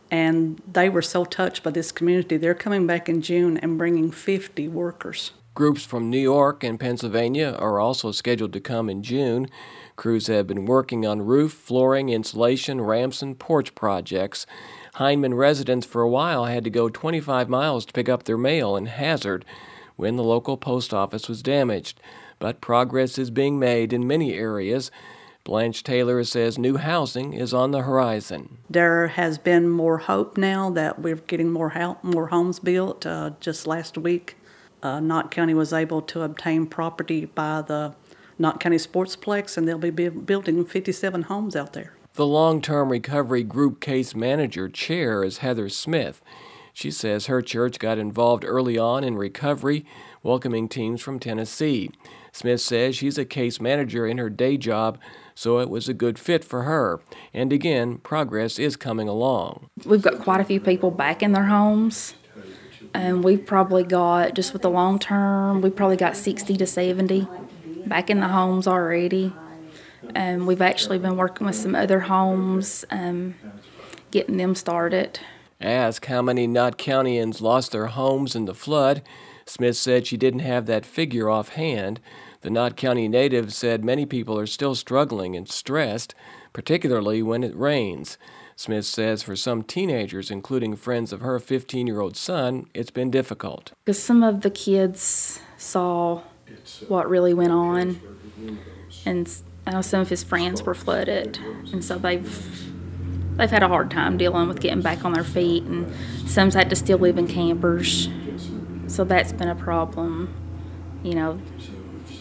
[0.09, 2.37] And they were so touched by this community.
[2.37, 5.31] They're coming back in June and bringing 50 workers.
[5.55, 9.47] Groups from New York and Pennsylvania are also scheduled to come in June.
[9.95, 14.47] Crews have been working on roof, flooring, insulation, ramps, and porch projects.
[14.95, 18.75] Hindman residents for a while had to go 25 miles to pick up their mail
[18.75, 19.45] in Hazard
[19.95, 21.99] when the local post office was damaged.
[22.43, 24.91] But progress is being made in many areas.
[25.45, 28.57] Blanche Taylor says new housing is on the horizon.
[28.69, 33.05] There has been more hope now that we're getting more ho- more homes built.
[33.05, 34.35] Uh, just last week,
[34.81, 37.95] uh, Knott County was able to obtain property by the
[38.37, 41.93] Knott County Sportsplex, and they'll be building 57 homes out there.
[42.15, 46.21] The long term recovery group case manager chair is Heather Smith.
[46.73, 49.85] She says her church got involved early on in recovery,
[50.23, 51.89] welcoming teams from Tennessee.
[52.33, 54.97] Smith says she's a case manager in her day job,
[55.35, 56.99] so it was a good fit for her.
[57.31, 59.69] And again, progress is coming along.
[59.85, 62.15] We've got quite a few people back in their homes.
[62.93, 67.27] And we've probably got, just with the long term, we probably got 60 to 70
[67.85, 69.33] back in the homes already.
[70.15, 73.35] And we've actually been working with some other homes, um,
[74.11, 75.19] getting them started.
[75.61, 79.01] Ask how many Knott Countyans lost their homes in the flood.
[79.45, 81.99] Smith said she didn't have that figure offhand.
[82.41, 86.13] The Knott County native said many people are still struggling and stressed,
[86.51, 88.17] particularly when it rains.
[88.55, 93.09] Smith says for some teenagers, including friends of her 15 year old son, it's been
[93.09, 93.71] difficult.
[93.83, 96.21] Because some of the kids saw
[96.87, 97.99] what really went on,
[99.05, 99.27] and
[99.81, 101.39] some of his friends were flooded,
[101.71, 102.69] and so they've
[103.37, 105.91] they've had a hard time dealing with getting back on their feet, and
[106.29, 108.07] some's had to still live in campers,
[108.87, 110.33] so that's been a problem.
[111.03, 111.41] You know,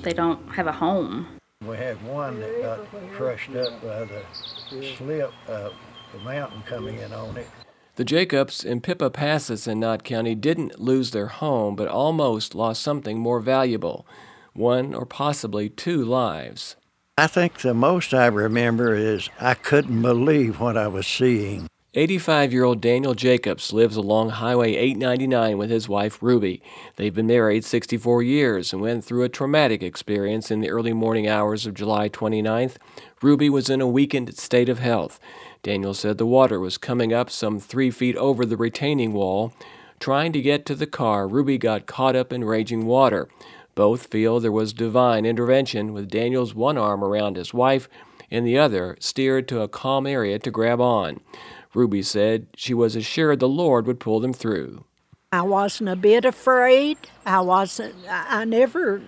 [0.03, 1.27] they don't have a home.
[1.67, 4.23] We had one that got crushed up by the
[4.97, 5.73] slip of
[6.13, 7.47] the mountain coming in on it.
[7.97, 12.83] The Jacobs in Pippa Passes in Knott County didn't lose their home, but almost lost
[12.83, 14.07] something more valuable
[14.55, 16.77] one or possibly two lives.
[17.17, 21.69] I think the most I remember is I couldn't believe what I was seeing.
[21.95, 26.62] 85 year old Daniel Jacobs lives along Highway 899 with his wife Ruby.
[26.97, 31.28] They've been married 64 years and went through a traumatic experience in the early morning
[31.28, 32.76] hours of July 29th.
[33.20, 35.20] Ruby was in a weakened state of health.
[35.62, 39.53] Daniel said the water was coming up some three feet over the retaining wall.
[40.01, 43.28] Trying to get to the car, Ruby got caught up in raging water.
[43.74, 47.86] Both feel there was divine intervention, with Daniel's one arm around his wife
[48.30, 51.20] and the other steered to a calm area to grab on.
[51.75, 54.85] Ruby said she was assured the Lord would pull them through.
[55.33, 56.99] I wasn't a bit afraid.
[57.25, 59.01] I wasn't, I never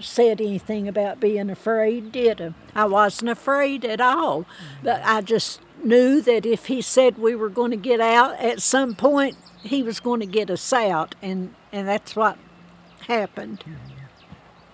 [0.00, 2.54] said anything about being afraid, did I?
[2.74, 4.46] I wasn't afraid at all.
[4.82, 8.62] But I just knew that if he said we were going to get out, at
[8.62, 11.14] some point he was going to get us out.
[11.20, 12.38] And, and that's what
[13.06, 13.62] happened.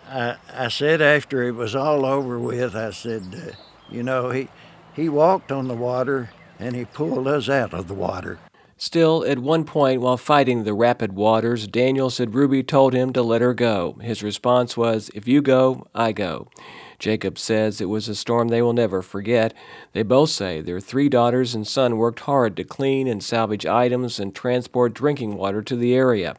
[0.09, 3.57] I, I said after it was all over with, I said, uh,
[3.91, 4.49] you know, he,
[4.95, 6.31] he walked on the water
[6.63, 8.39] and he pulled us out of the water.
[8.77, 13.23] Still, at one point while fighting the rapid waters, Daniel said Ruby told him to
[13.23, 13.97] let her go.
[14.01, 16.49] His response was, If you go, I go.
[16.99, 19.55] Jacob says it was a storm they will never forget.
[19.93, 24.21] They both say their three daughters and son worked hard to clean and salvage items
[24.21, 26.37] and transport drinking water to the area.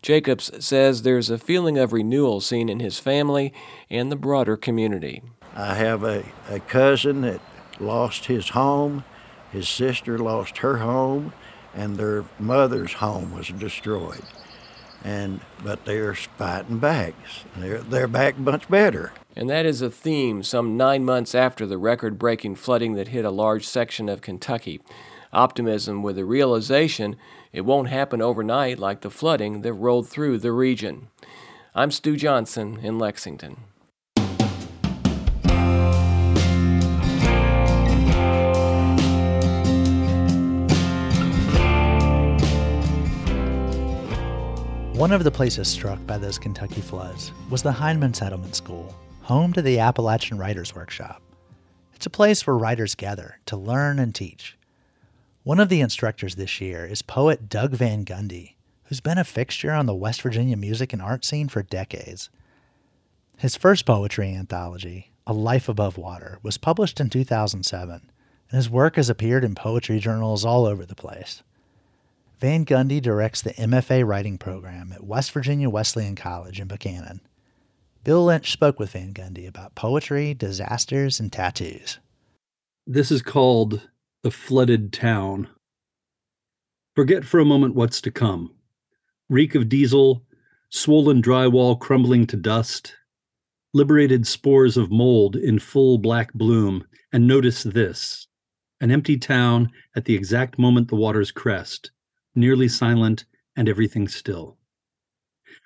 [0.00, 3.52] Jacobs says there's a feeling of renewal seen in his family
[3.90, 5.22] and the broader community.
[5.54, 7.40] I have a, a cousin that
[7.80, 9.04] lost his home
[9.52, 11.32] his sister lost her home,
[11.74, 14.22] and their mother's home was destroyed.
[15.04, 17.14] And but they're fighting back.
[17.56, 19.12] They're they're back much better.
[19.36, 23.24] And that is a theme some nine months after the record breaking flooding that hit
[23.24, 24.80] a large section of Kentucky.
[25.32, 27.16] Optimism with the realization
[27.52, 31.08] it won't happen overnight like the flooding that rolled through the region.
[31.74, 33.58] I'm Stu Johnson in Lexington.
[44.98, 48.92] One of the places struck by those Kentucky floods was the Hindman Settlement School,
[49.22, 51.22] home to the Appalachian Writers Workshop.
[51.94, 54.58] It's a place where writers gather to learn and teach.
[55.44, 59.70] One of the instructors this year is poet Doug Van Gundy, who's been a fixture
[59.70, 62.28] on the West Virginia music and art scene for decades.
[63.36, 68.02] His first poetry anthology, A Life Above Water, was published in 2007, and
[68.50, 71.44] his work has appeared in poetry journals all over the place.
[72.40, 77.18] Van Gundy directs the MFA writing program at West Virginia Wesleyan College in Buckhannon.
[78.04, 81.98] Bill Lynch spoke with Van Gundy about poetry, disasters, and tattoos.
[82.86, 83.88] This is called
[84.22, 85.48] The Flooded Town.
[86.94, 88.54] Forget for a moment what's to come.
[89.28, 90.24] Reek of diesel,
[90.70, 92.94] swollen drywall crumbling to dust,
[93.74, 98.28] liberated spores of mold in full black bloom, and notice this
[98.80, 101.90] an empty town at the exact moment the waters crest,
[102.38, 103.24] nearly silent
[103.56, 104.56] and everything still.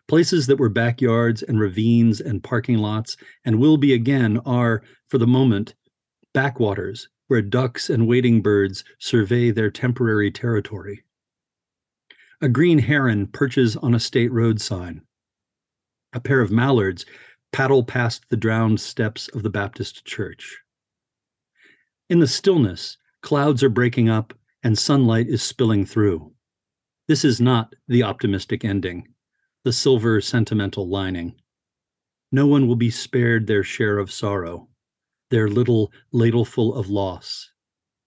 [0.08, 5.18] Places that were backyards and ravines and parking lots and will be again are, for
[5.18, 5.74] the moment,
[6.34, 11.04] backwaters where ducks and wading birds survey their temporary territory.
[12.40, 15.02] A green heron perches on a state road sign.
[16.12, 17.06] A pair of mallards
[17.52, 20.58] paddle past the drowned steps of the Baptist church.
[22.10, 26.32] In the stillness, clouds are breaking up and sunlight is spilling through.
[27.12, 29.06] This is not the optimistic ending,
[29.64, 31.34] the silver sentimental lining.
[32.32, 34.70] No one will be spared their share of sorrow,
[35.28, 37.50] their little ladleful of loss.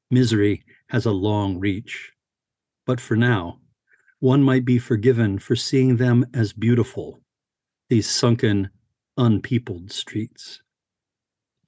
[0.09, 2.13] Misery has a long reach.
[2.87, 3.59] But for now,
[4.21, 7.21] one might be forgiven for seeing them as beautiful,
[7.89, 8.71] these sunken,
[9.17, 10.63] unpeopled streets.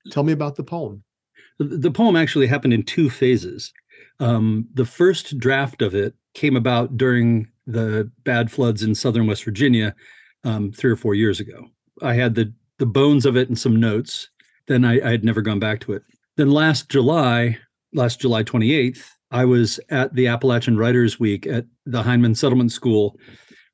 [0.10, 1.04] Tell me about the poem.
[1.60, 3.72] The, poem actually happened in two phases.
[4.20, 9.44] Um, the first draft of it came about during the bad floods in southern West
[9.44, 9.94] Virginia
[10.44, 11.68] um, three or four years ago.
[12.02, 14.30] I had the the bones of it and some notes.
[14.68, 16.04] Then I, I had never gone back to it.
[16.36, 17.58] Then last July,
[17.94, 23.18] last July 28th, I was at the Appalachian Writers Week at the Hindman Settlement School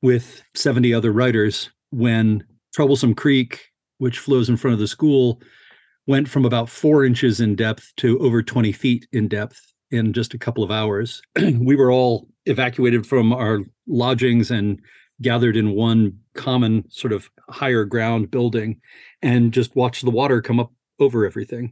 [0.02, 5.42] with 70 other writers when Troublesome Creek, which flows in front of the school,
[6.08, 10.34] went from about four inches in depth to over 20 feet in depth in just
[10.34, 11.22] a couple of hours.
[11.60, 14.82] we were all evacuated from our lodgings and
[15.22, 18.82] gathered in one common sort of higher ground building
[19.22, 21.72] and just watched the water come up over everything.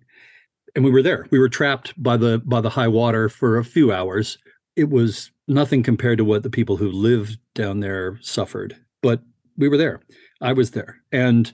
[0.76, 1.26] And we were there.
[1.32, 4.38] We were trapped by the by the high water for a few hours.
[4.76, 8.78] It was nothing compared to what the people who lived down there suffered.
[9.02, 9.22] But
[9.58, 10.00] we were there.
[10.42, 10.98] I was there.
[11.12, 11.52] And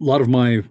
[0.00, 0.62] a lot of my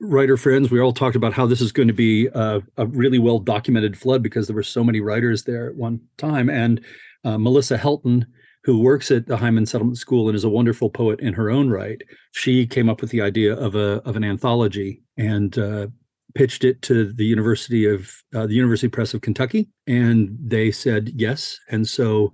[0.00, 3.18] writer friends, we all talked about how this is going to be a, a really
[3.18, 6.48] well documented flood because there were so many writers there at one time.
[6.48, 6.80] And
[7.24, 8.24] uh, Melissa Helton,
[8.64, 11.70] who works at the Hindman Settlement School and is a wonderful poet in her own
[11.70, 15.86] right, she came up with the idea of a of an anthology and uh,
[16.34, 21.10] pitched it to the University of uh, the University Press of Kentucky, and they said
[21.14, 21.58] yes.
[21.70, 22.32] And so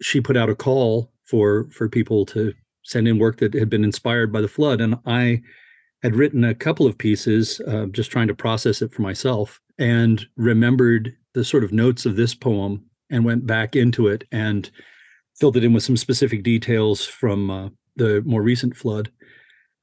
[0.00, 2.52] she put out a call for for people to
[2.84, 5.42] send in work that had been inspired by the flood, and I
[6.02, 10.26] had written a couple of pieces, uh, just trying to process it for myself, and
[10.36, 14.70] remembered the sort of notes of this poem and went back into it and
[15.36, 19.10] filled it in with some specific details from uh, the more recent flood.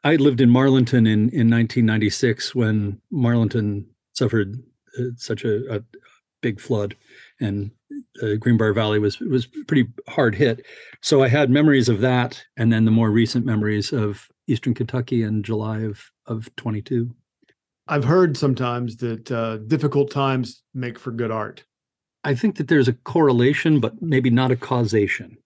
[0.03, 4.55] I lived in Marlinton in, in 1996 when Marlinton suffered
[4.97, 5.83] uh, such a, a,
[6.41, 6.95] big flood,
[7.41, 7.69] and
[8.21, 10.65] uh, Greenbrier Valley was was pretty hard hit.
[11.01, 15.23] So I had memories of that, and then the more recent memories of Eastern Kentucky
[15.23, 17.13] in July of of 22.
[17.87, 21.63] I've heard sometimes that uh, difficult times make for good art.
[22.23, 25.37] I think that there's a correlation, but maybe not a causation.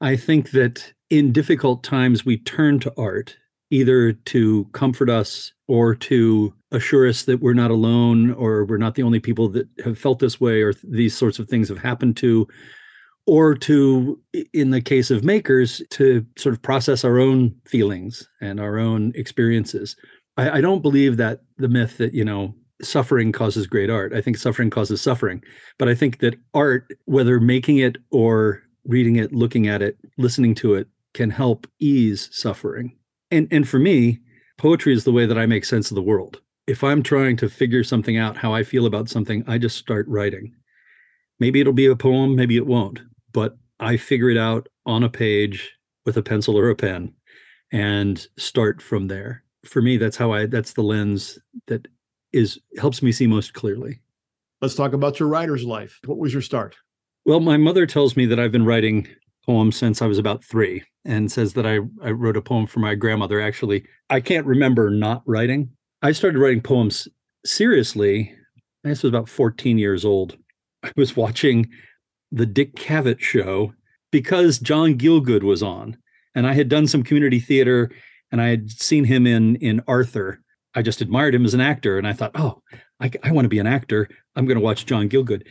[0.00, 3.36] I think that in difficult times, we turn to art
[3.70, 8.94] either to comfort us or to assure us that we're not alone or we're not
[8.94, 12.16] the only people that have felt this way or these sorts of things have happened
[12.16, 12.46] to
[13.26, 14.20] or to
[14.52, 19.12] in the case of makers to sort of process our own feelings and our own
[19.14, 19.96] experiences.
[20.36, 24.12] I, I, don't believe that the myth that you know suffering causes great art.
[24.12, 25.42] I think suffering causes suffering.
[25.78, 30.54] But i think that art whether making it or reading it looking at it listening
[30.56, 32.94] to it can help ease suffering
[33.30, 34.20] and and for me
[34.58, 37.48] poetry is the way that i make sense of the world if i'm trying to
[37.48, 40.54] figure something out how i feel about something i just start writing
[41.40, 43.00] maybe it'll be a poem maybe it won't
[43.32, 45.72] but I figure it out on a page
[46.06, 47.12] with a pencil or a pen
[47.72, 49.42] and start from there.
[49.64, 51.86] For me, that's how I that's the lens that
[52.32, 54.00] is helps me see most clearly.
[54.60, 55.98] Let's talk about your writer's life.
[56.06, 56.76] What was your start?
[57.26, 59.08] Well, my mother tells me that I've been writing
[59.46, 62.80] poems since I was about three and says that I, I wrote a poem for
[62.80, 63.40] my grandmother.
[63.40, 65.70] Actually, I can't remember not writing.
[66.02, 67.08] I started writing poems
[67.44, 68.34] seriously.
[68.84, 70.36] I was about 14 years old.
[70.82, 71.70] I was watching
[72.30, 73.72] the Dick Cavett show
[74.10, 75.96] because John Gielgud was on.
[76.34, 77.90] And I had done some community theater
[78.34, 80.40] and I had seen him in in Arthur.
[80.74, 82.60] I just admired him as an actor, and I thought, oh,
[82.98, 84.08] I, I want to be an actor.
[84.34, 85.44] I'm going to watch John Gielgud.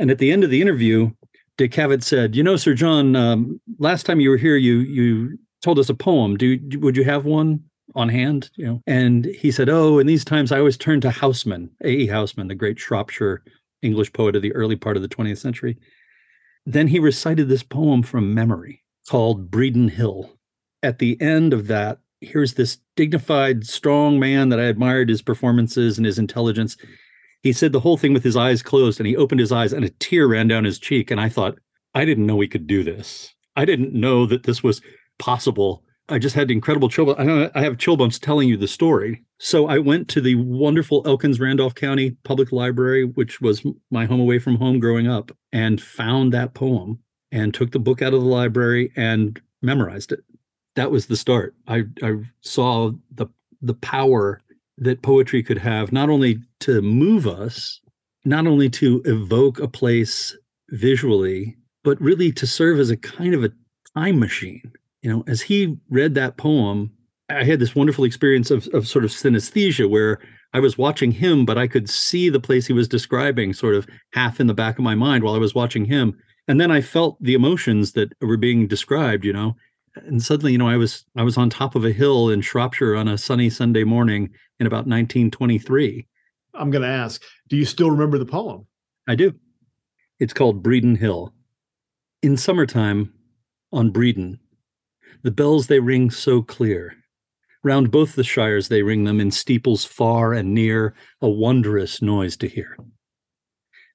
[0.00, 1.12] And at the end of the interview,
[1.56, 5.38] Dick Cavett said, "You know, Sir John, um, last time you were here, you you
[5.62, 6.36] told us a poem.
[6.36, 8.50] Do would you have one on hand?
[8.56, 11.88] You know?" And he said, "Oh, in these times, I always turn to Housman, A.
[11.88, 12.06] E.
[12.08, 13.42] Housman, the great Shropshire
[13.82, 15.78] English poet of the early part of the 20th century."
[16.66, 20.36] Then he recited this poem from memory called Bredon Hill.
[20.82, 25.96] At the end of that, here's this dignified, strong man that I admired his performances
[25.96, 26.76] and his intelligence.
[27.46, 29.84] He said the whole thing with his eyes closed and he opened his eyes and
[29.84, 31.12] a tear ran down his cheek.
[31.12, 31.56] And I thought,
[31.94, 33.36] I didn't know he could do this.
[33.54, 34.82] I didn't know that this was
[35.20, 35.84] possible.
[36.08, 37.14] I just had incredible chill.
[37.16, 39.22] I have chill bumps telling you the story.
[39.38, 44.18] So I went to the wonderful Elkins Randolph County Public Library, which was my home
[44.18, 46.98] away from home growing up, and found that poem
[47.30, 50.24] and took the book out of the library and memorized it.
[50.74, 51.54] That was the start.
[51.68, 53.28] I, I saw the
[53.62, 54.42] the power
[54.78, 57.80] that poetry could have, not only to move us,
[58.24, 60.36] not only to evoke a place
[60.70, 63.52] visually, but really to serve as a kind of a
[63.94, 64.72] time machine.
[65.02, 66.90] You know, as he read that poem,
[67.28, 70.18] I had this wonderful experience of, of sort of synesthesia where
[70.52, 73.86] I was watching him, but I could see the place he was describing sort of
[74.12, 76.18] half in the back of my mind while I was watching him.
[76.48, 79.56] And then I felt the emotions that were being described, you know.
[80.04, 82.96] And suddenly, you know, I was I was on top of a hill in Shropshire
[82.96, 84.30] on a sunny Sunday morning
[84.60, 86.06] in about 1923.
[86.54, 88.66] I'm going to ask, do you still remember the poem?
[89.08, 89.34] I do.
[90.18, 91.32] It's called Bredon Hill.
[92.22, 93.12] In summertime,
[93.72, 94.38] on Bredon,
[95.22, 96.94] the bells they ring so clear.
[97.62, 102.36] Round both the shires they ring them in steeples far and near, a wondrous noise
[102.38, 102.76] to hear.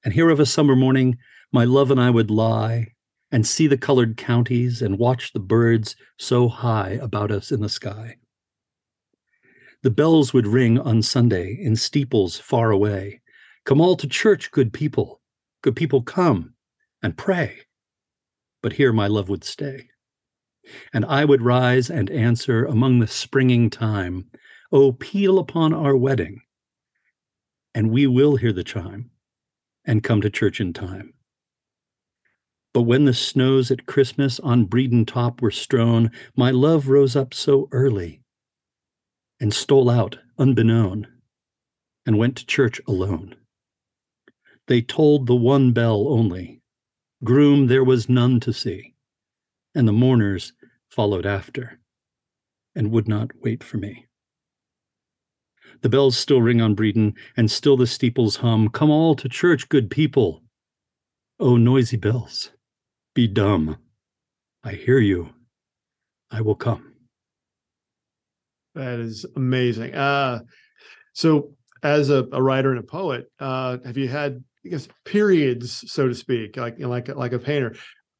[0.04, 1.18] And here of a summer morning,
[1.52, 2.88] my love and I would lie
[3.32, 7.68] and see the colored counties and watch the birds so high about us in the
[7.68, 8.16] sky.
[9.82, 13.22] The bells would ring on Sunday in steeples far away.
[13.64, 15.20] Come all to church, good people.
[15.62, 16.54] Good people, come
[17.02, 17.60] and pray.
[18.62, 19.88] But here my love would stay.
[20.92, 24.26] And I would rise and answer among the springing time,
[24.70, 26.42] Oh, peal upon our wedding.
[27.74, 29.10] And we will hear the chime
[29.84, 31.14] and come to church in time.
[32.74, 37.34] But when the snows at Christmas on Bredon top were strown, my love rose up
[37.34, 38.22] so early
[39.40, 41.06] and stole out unbeknown
[42.06, 43.34] and went to church alone.
[44.68, 46.62] They tolled the one bell only.
[47.24, 48.94] Groom there was none to see,
[49.74, 50.52] and the mourners
[50.90, 51.78] followed after
[52.74, 54.06] and would not wait for me.
[55.82, 58.68] The bells still ring on Bredon, and still the steeples hum.
[58.68, 60.42] Come all to church, good people.
[61.40, 62.50] O noisy bells,
[63.14, 63.76] be dumb.
[64.64, 65.30] I hear you.
[66.30, 66.94] I will come.
[68.74, 69.94] That is amazing.
[69.94, 70.40] Uh,
[71.12, 71.52] so,
[71.82, 76.08] as a, a, writer and a poet, uh, have you had, I guess, periods, so
[76.08, 77.74] to speak, like like like a painter?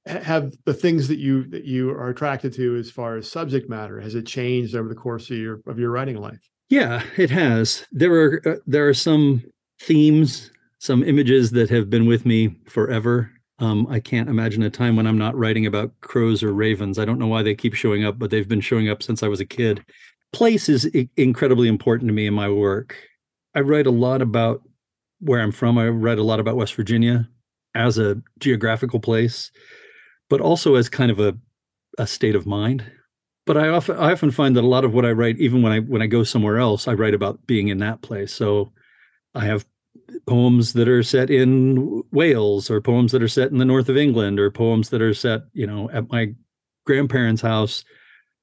[0.04, 4.00] Have the things that you that you are attracted to, as far as subject matter,
[4.00, 6.50] has it changed over the course of your of your writing life?
[6.68, 7.86] Yeah, it has.
[7.92, 9.42] There are uh, there are some
[9.80, 13.30] themes, some images that have been with me forever
[13.62, 16.98] um, I can't imagine a time when I'm not writing about crows or ravens.
[16.98, 19.28] I don't know why they keep showing up, but they've been showing up since I
[19.28, 19.84] was a kid.
[20.32, 22.96] Place is I- incredibly important to me in my work.
[23.54, 24.62] I write a lot about
[25.20, 25.78] where I'm from.
[25.78, 27.28] I write a lot about West Virginia
[27.76, 29.52] as a geographical place,
[30.28, 31.38] but also as kind of a,
[31.98, 32.84] a state of mind.
[33.46, 35.72] But I often I often find that a lot of what I write, even when
[35.72, 38.32] I when I go somewhere else, I write about being in that place.
[38.32, 38.72] So
[39.36, 39.64] I have
[40.26, 43.96] poems that are set in Wales or poems that are set in the north of
[43.96, 46.34] England or poems that are set, you know, at my
[46.86, 47.84] grandparents' house.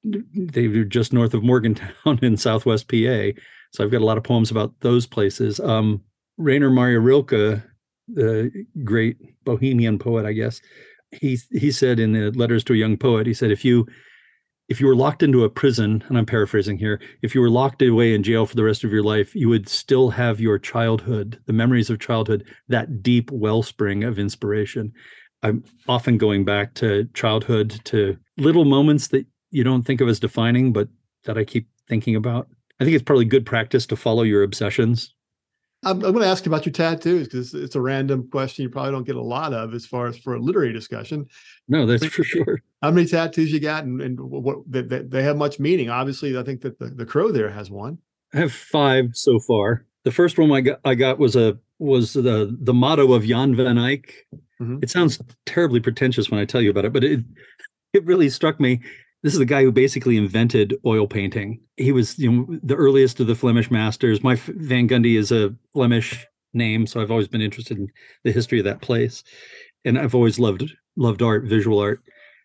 [0.02, 3.30] They were just north of Morgantown in southwest PA.
[3.72, 5.60] So I've got a lot of poems about those places.
[5.60, 6.02] Um,
[6.38, 7.62] Rainer Maria Rilke,
[8.08, 10.60] the great bohemian poet, I guess,
[11.12, 13.86] he he said in the letters to a young poet, he said, if you
[14.70, 17.82] if you were locked into a prison, and I'm paraphrasing here, if you were locked
[17.82, 21.40] away in jail for the rest of your life, you would still have your childhood,
[21.46, 24.92] the memories of childhood, that deep wellspring of inspiration.
[25.42, 30.20] I'm often going back to childhood, to little moments that you don't think of as
[30.20, 30.88] defining, but
[31.24, 32.46] that I keep thinking about.
[32.78, 35.12] I think it's probably good practice to follow your obsessions
[35.82, 38.68] I'm, I'm going to ask you about your tattoos because it's a random question you
[38.68, 41.26] probably don't get a lot of as far as for a literary discussion.
[41.68, 42.62] No, that's for sure.
[42.82, 45.88] How many tattoos you got, and, and what they, they have much meaning?
[45.88, 47.98] Obviously, I think that the, the crow there has one.
[48.34, 49.86] I have five so far.
[50.04, 53.56] The first one I got I got was a was the the motto of Jan
[53.56, 54.26] van Eyck.
[54.60, 54.78] Mm-hmm.
[54.82, 57.20] It sounds terribly pretentious when I tell you about it, but it
[57.92, 58.80] it really struck me.
[59.22, 61.60] This is the guy who basically invented oil painting.
[61.76, 64.22] He was you know, the earliest of the Flemish masters.
[64.22, 67.88] My Van Gundy is a Flemish name, so I've always been interested in
[68.24, 69.22] the history of that place,
[69.84, 72.02] and I've always loved loved art, visual art.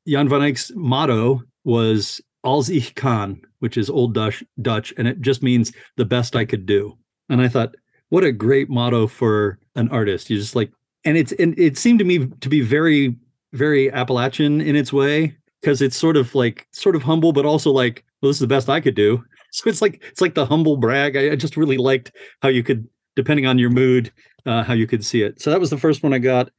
[0.08, 5.22] Jan van Eyck's motto was "Als ich kann," which is Old Dutch, Dutch, and it
[5.22, 6.98] just means the best I could do.
[7.30, 7.76] And I thought,
[8.10, 10.30] what a great motto for an artist.
[10.30, 10.72] You just like,
[11.06, 13.16] and it's and it seemed to me to be very
[13.54, 17.72] very Appalachian in its way because it's sort of like sort of humble, but also
[17.72, 19.24] like, well, this is the best I could do.
[19.52, 21.16] So it's like it's like the humble brag.
[21.16, 22.12] I, I just really liked
[22.42, 24.12] how you could, depending on your mood,
[24.46, 25.42] uh, how you could see it.
[25.42, 26.50] So that was the first one I got.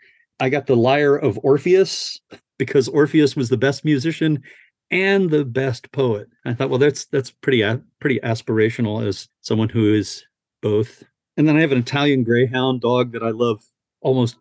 [0.40, 2.18] I got the Lyre of Orpheus
[2.58, 4.42] because Orpheus was the best musician
[4.90, 6.28] and the best poet.
[6.46, 7.62] I thought, well, that's that's pretty
[8.00, 10.24] pretty aspirational as someone who is
[10.62, 11.02] both.
[11.36, 13.62] And then I have an Italian Greyhound dog that I love
[14.00, 14.38] almost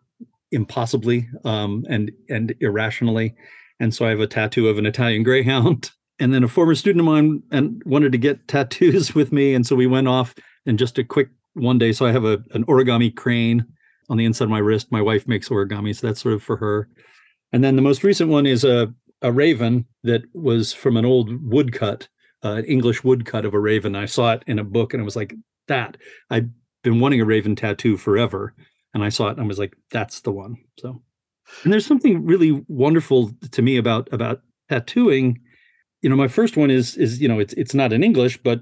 [0.50, 3.34] impossibly um, and and irrationally
[3.80, 5.90] and so I have a tattoo of an Italian Greyhound.
[6.18, 9.66] And then a former student of mine and wanted to get tattoos with me, and
[9.66, 11.92] so we went off and just a quick one day.
[11.92, 13.66] So I have a an origami crane
[14.08, 14.90] on the inside of my wrist.
[14.90, 16.88] My wife makes origami, so that's sort of for her.
[17.52, 21.28] And then the most recent one is a a raven that was from an old
[21.46, 22.08] woodcut,
[22.42, 23.94] uh, an English woodcut of a raven.
[23.94, 25.34] I saw it in a book, and I was like,
[25.68, 25.96] that.
[26.30, 26.48] I've
[26.82, 28.54] been wanting a raven tattoo forever,
[28.94, 30.56] and I saw it, and I was like, that's the one.
[30.78, 31.02] So
[31.64, 35.40] and there's something really wonderful to me about about tattooing.
[36.02, 38.60] You know, my first one is is you know it's it's not in English, but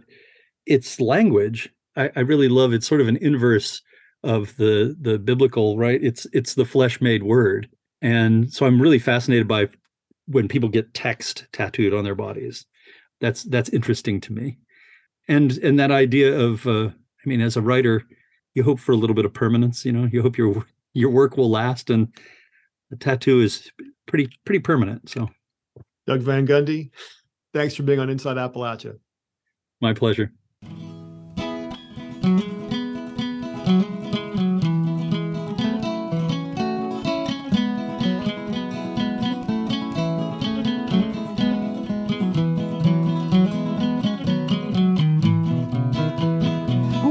[0.66, 1.70] it's language.
[1.96, 3.82] I, I really love it's sort of an inverse
[4.22, 6.02] of the the biblical, right?
[6.02, 7.68] It's it's the flesh made word,
[8.00, 9.68] and so I'm really fascinated by
[10.26, 12.66] when people get text tattooed on their bodies.
[13.20, 14.58] That's that's interesting to me,
[15.28, 18.02] and and that idea of uh, I mean, as a writer,
[18.54, 19.84] you hope for a little bit of permanence.
[19.84, 20.64] You know, you hope your
[20.94, 22.08] your work will last, and
[22.94, 23.70] the tattoo is
[24.06, 25.08] pretty pretty permanent.
[25.08, 25.28] So,
[26.06, 26.90] Doug Van Gundy,
[27.52, 28.98] thanks for being on Inside Appalachia.
[29.80, 30.30] My pleasure.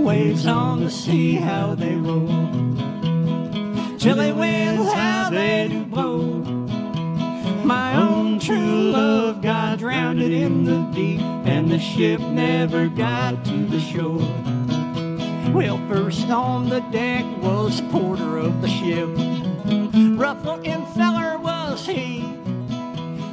[0.03, 2.72] Waves on the sea, how they roll.
[4.04, 6.20] Chilly winds, how they do blow.
[7.64, 13.66] My own true love got drowned in the deep, and the ship never got to
[13.66, 14.20] the shore.
[15.54, 19.08] Well, first on the deck was porter of the ship.
[20.20, 22.24] Rough looking feller was he,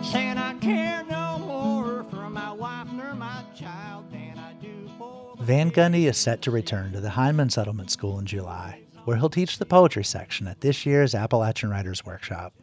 [0.08, 5.34] saying, I care no more for my wife nor my child than I do for.
[5.40, 9.28] Van Gundy is set to return to the Hindman Settlement School in July, where he'll
[9.28, 12.54] teach the poetry section at this year's Appalachian Writers Workshop.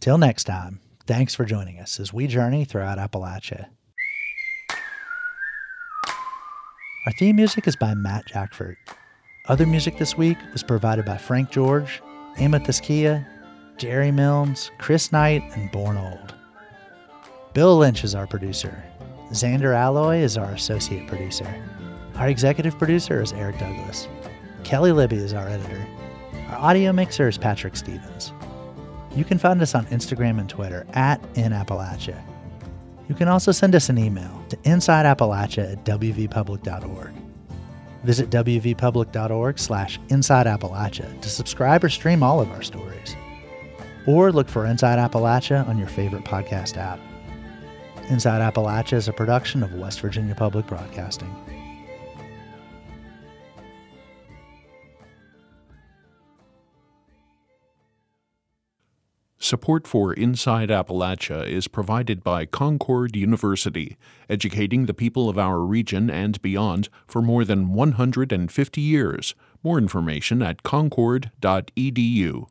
[0.00, 3.66] Till next time, thanks for joining us as we journey throughout Appalachia.
[7.04, 8.76] Our theme music is by Matt Jackfert.
[9.48, 12.00] Other music this week was provided by Frank George,
[12.38, 13.26] Emma Theskia,
[13.76, 16.34] Jerry Milnes, Chris Knight, and Born Old.
[17.52, 18.82] Bill Lynch is our producer.
[19.32, 21.54] Zander Aloi is our associate producer.
[22.14, 24.08] Our executive producer is Eric Douglas.
[24.66, 25.86] Kelly Libby is our editor.
[26.50, 28.32] Our audio mixer is Patrick Stevens.
[29.14, 32.20] You can find us on Instagram and Twitter at InAppalachia.
[33.08, 37.12] You can also send us an email to insideappalachia at wvpublic.org.
[38.02, 43.14] Visit wvpublic.org slash insideappalachia to subscribe or stream all of our stories.
[44.04, 46.98] Or look for Inside Appalachia on your favorite podcast app.
[48.08, 51.55] Inside Appalachia is a production of West Virginia Public Broadcasting.
[59.38, 63.98] Support for Inside Appalachia is provided by Concord University,
[64.30, 69.34] educating the people of our region and beyond for more than 150 years.
[69.62, 72.46] More information at concord.edu.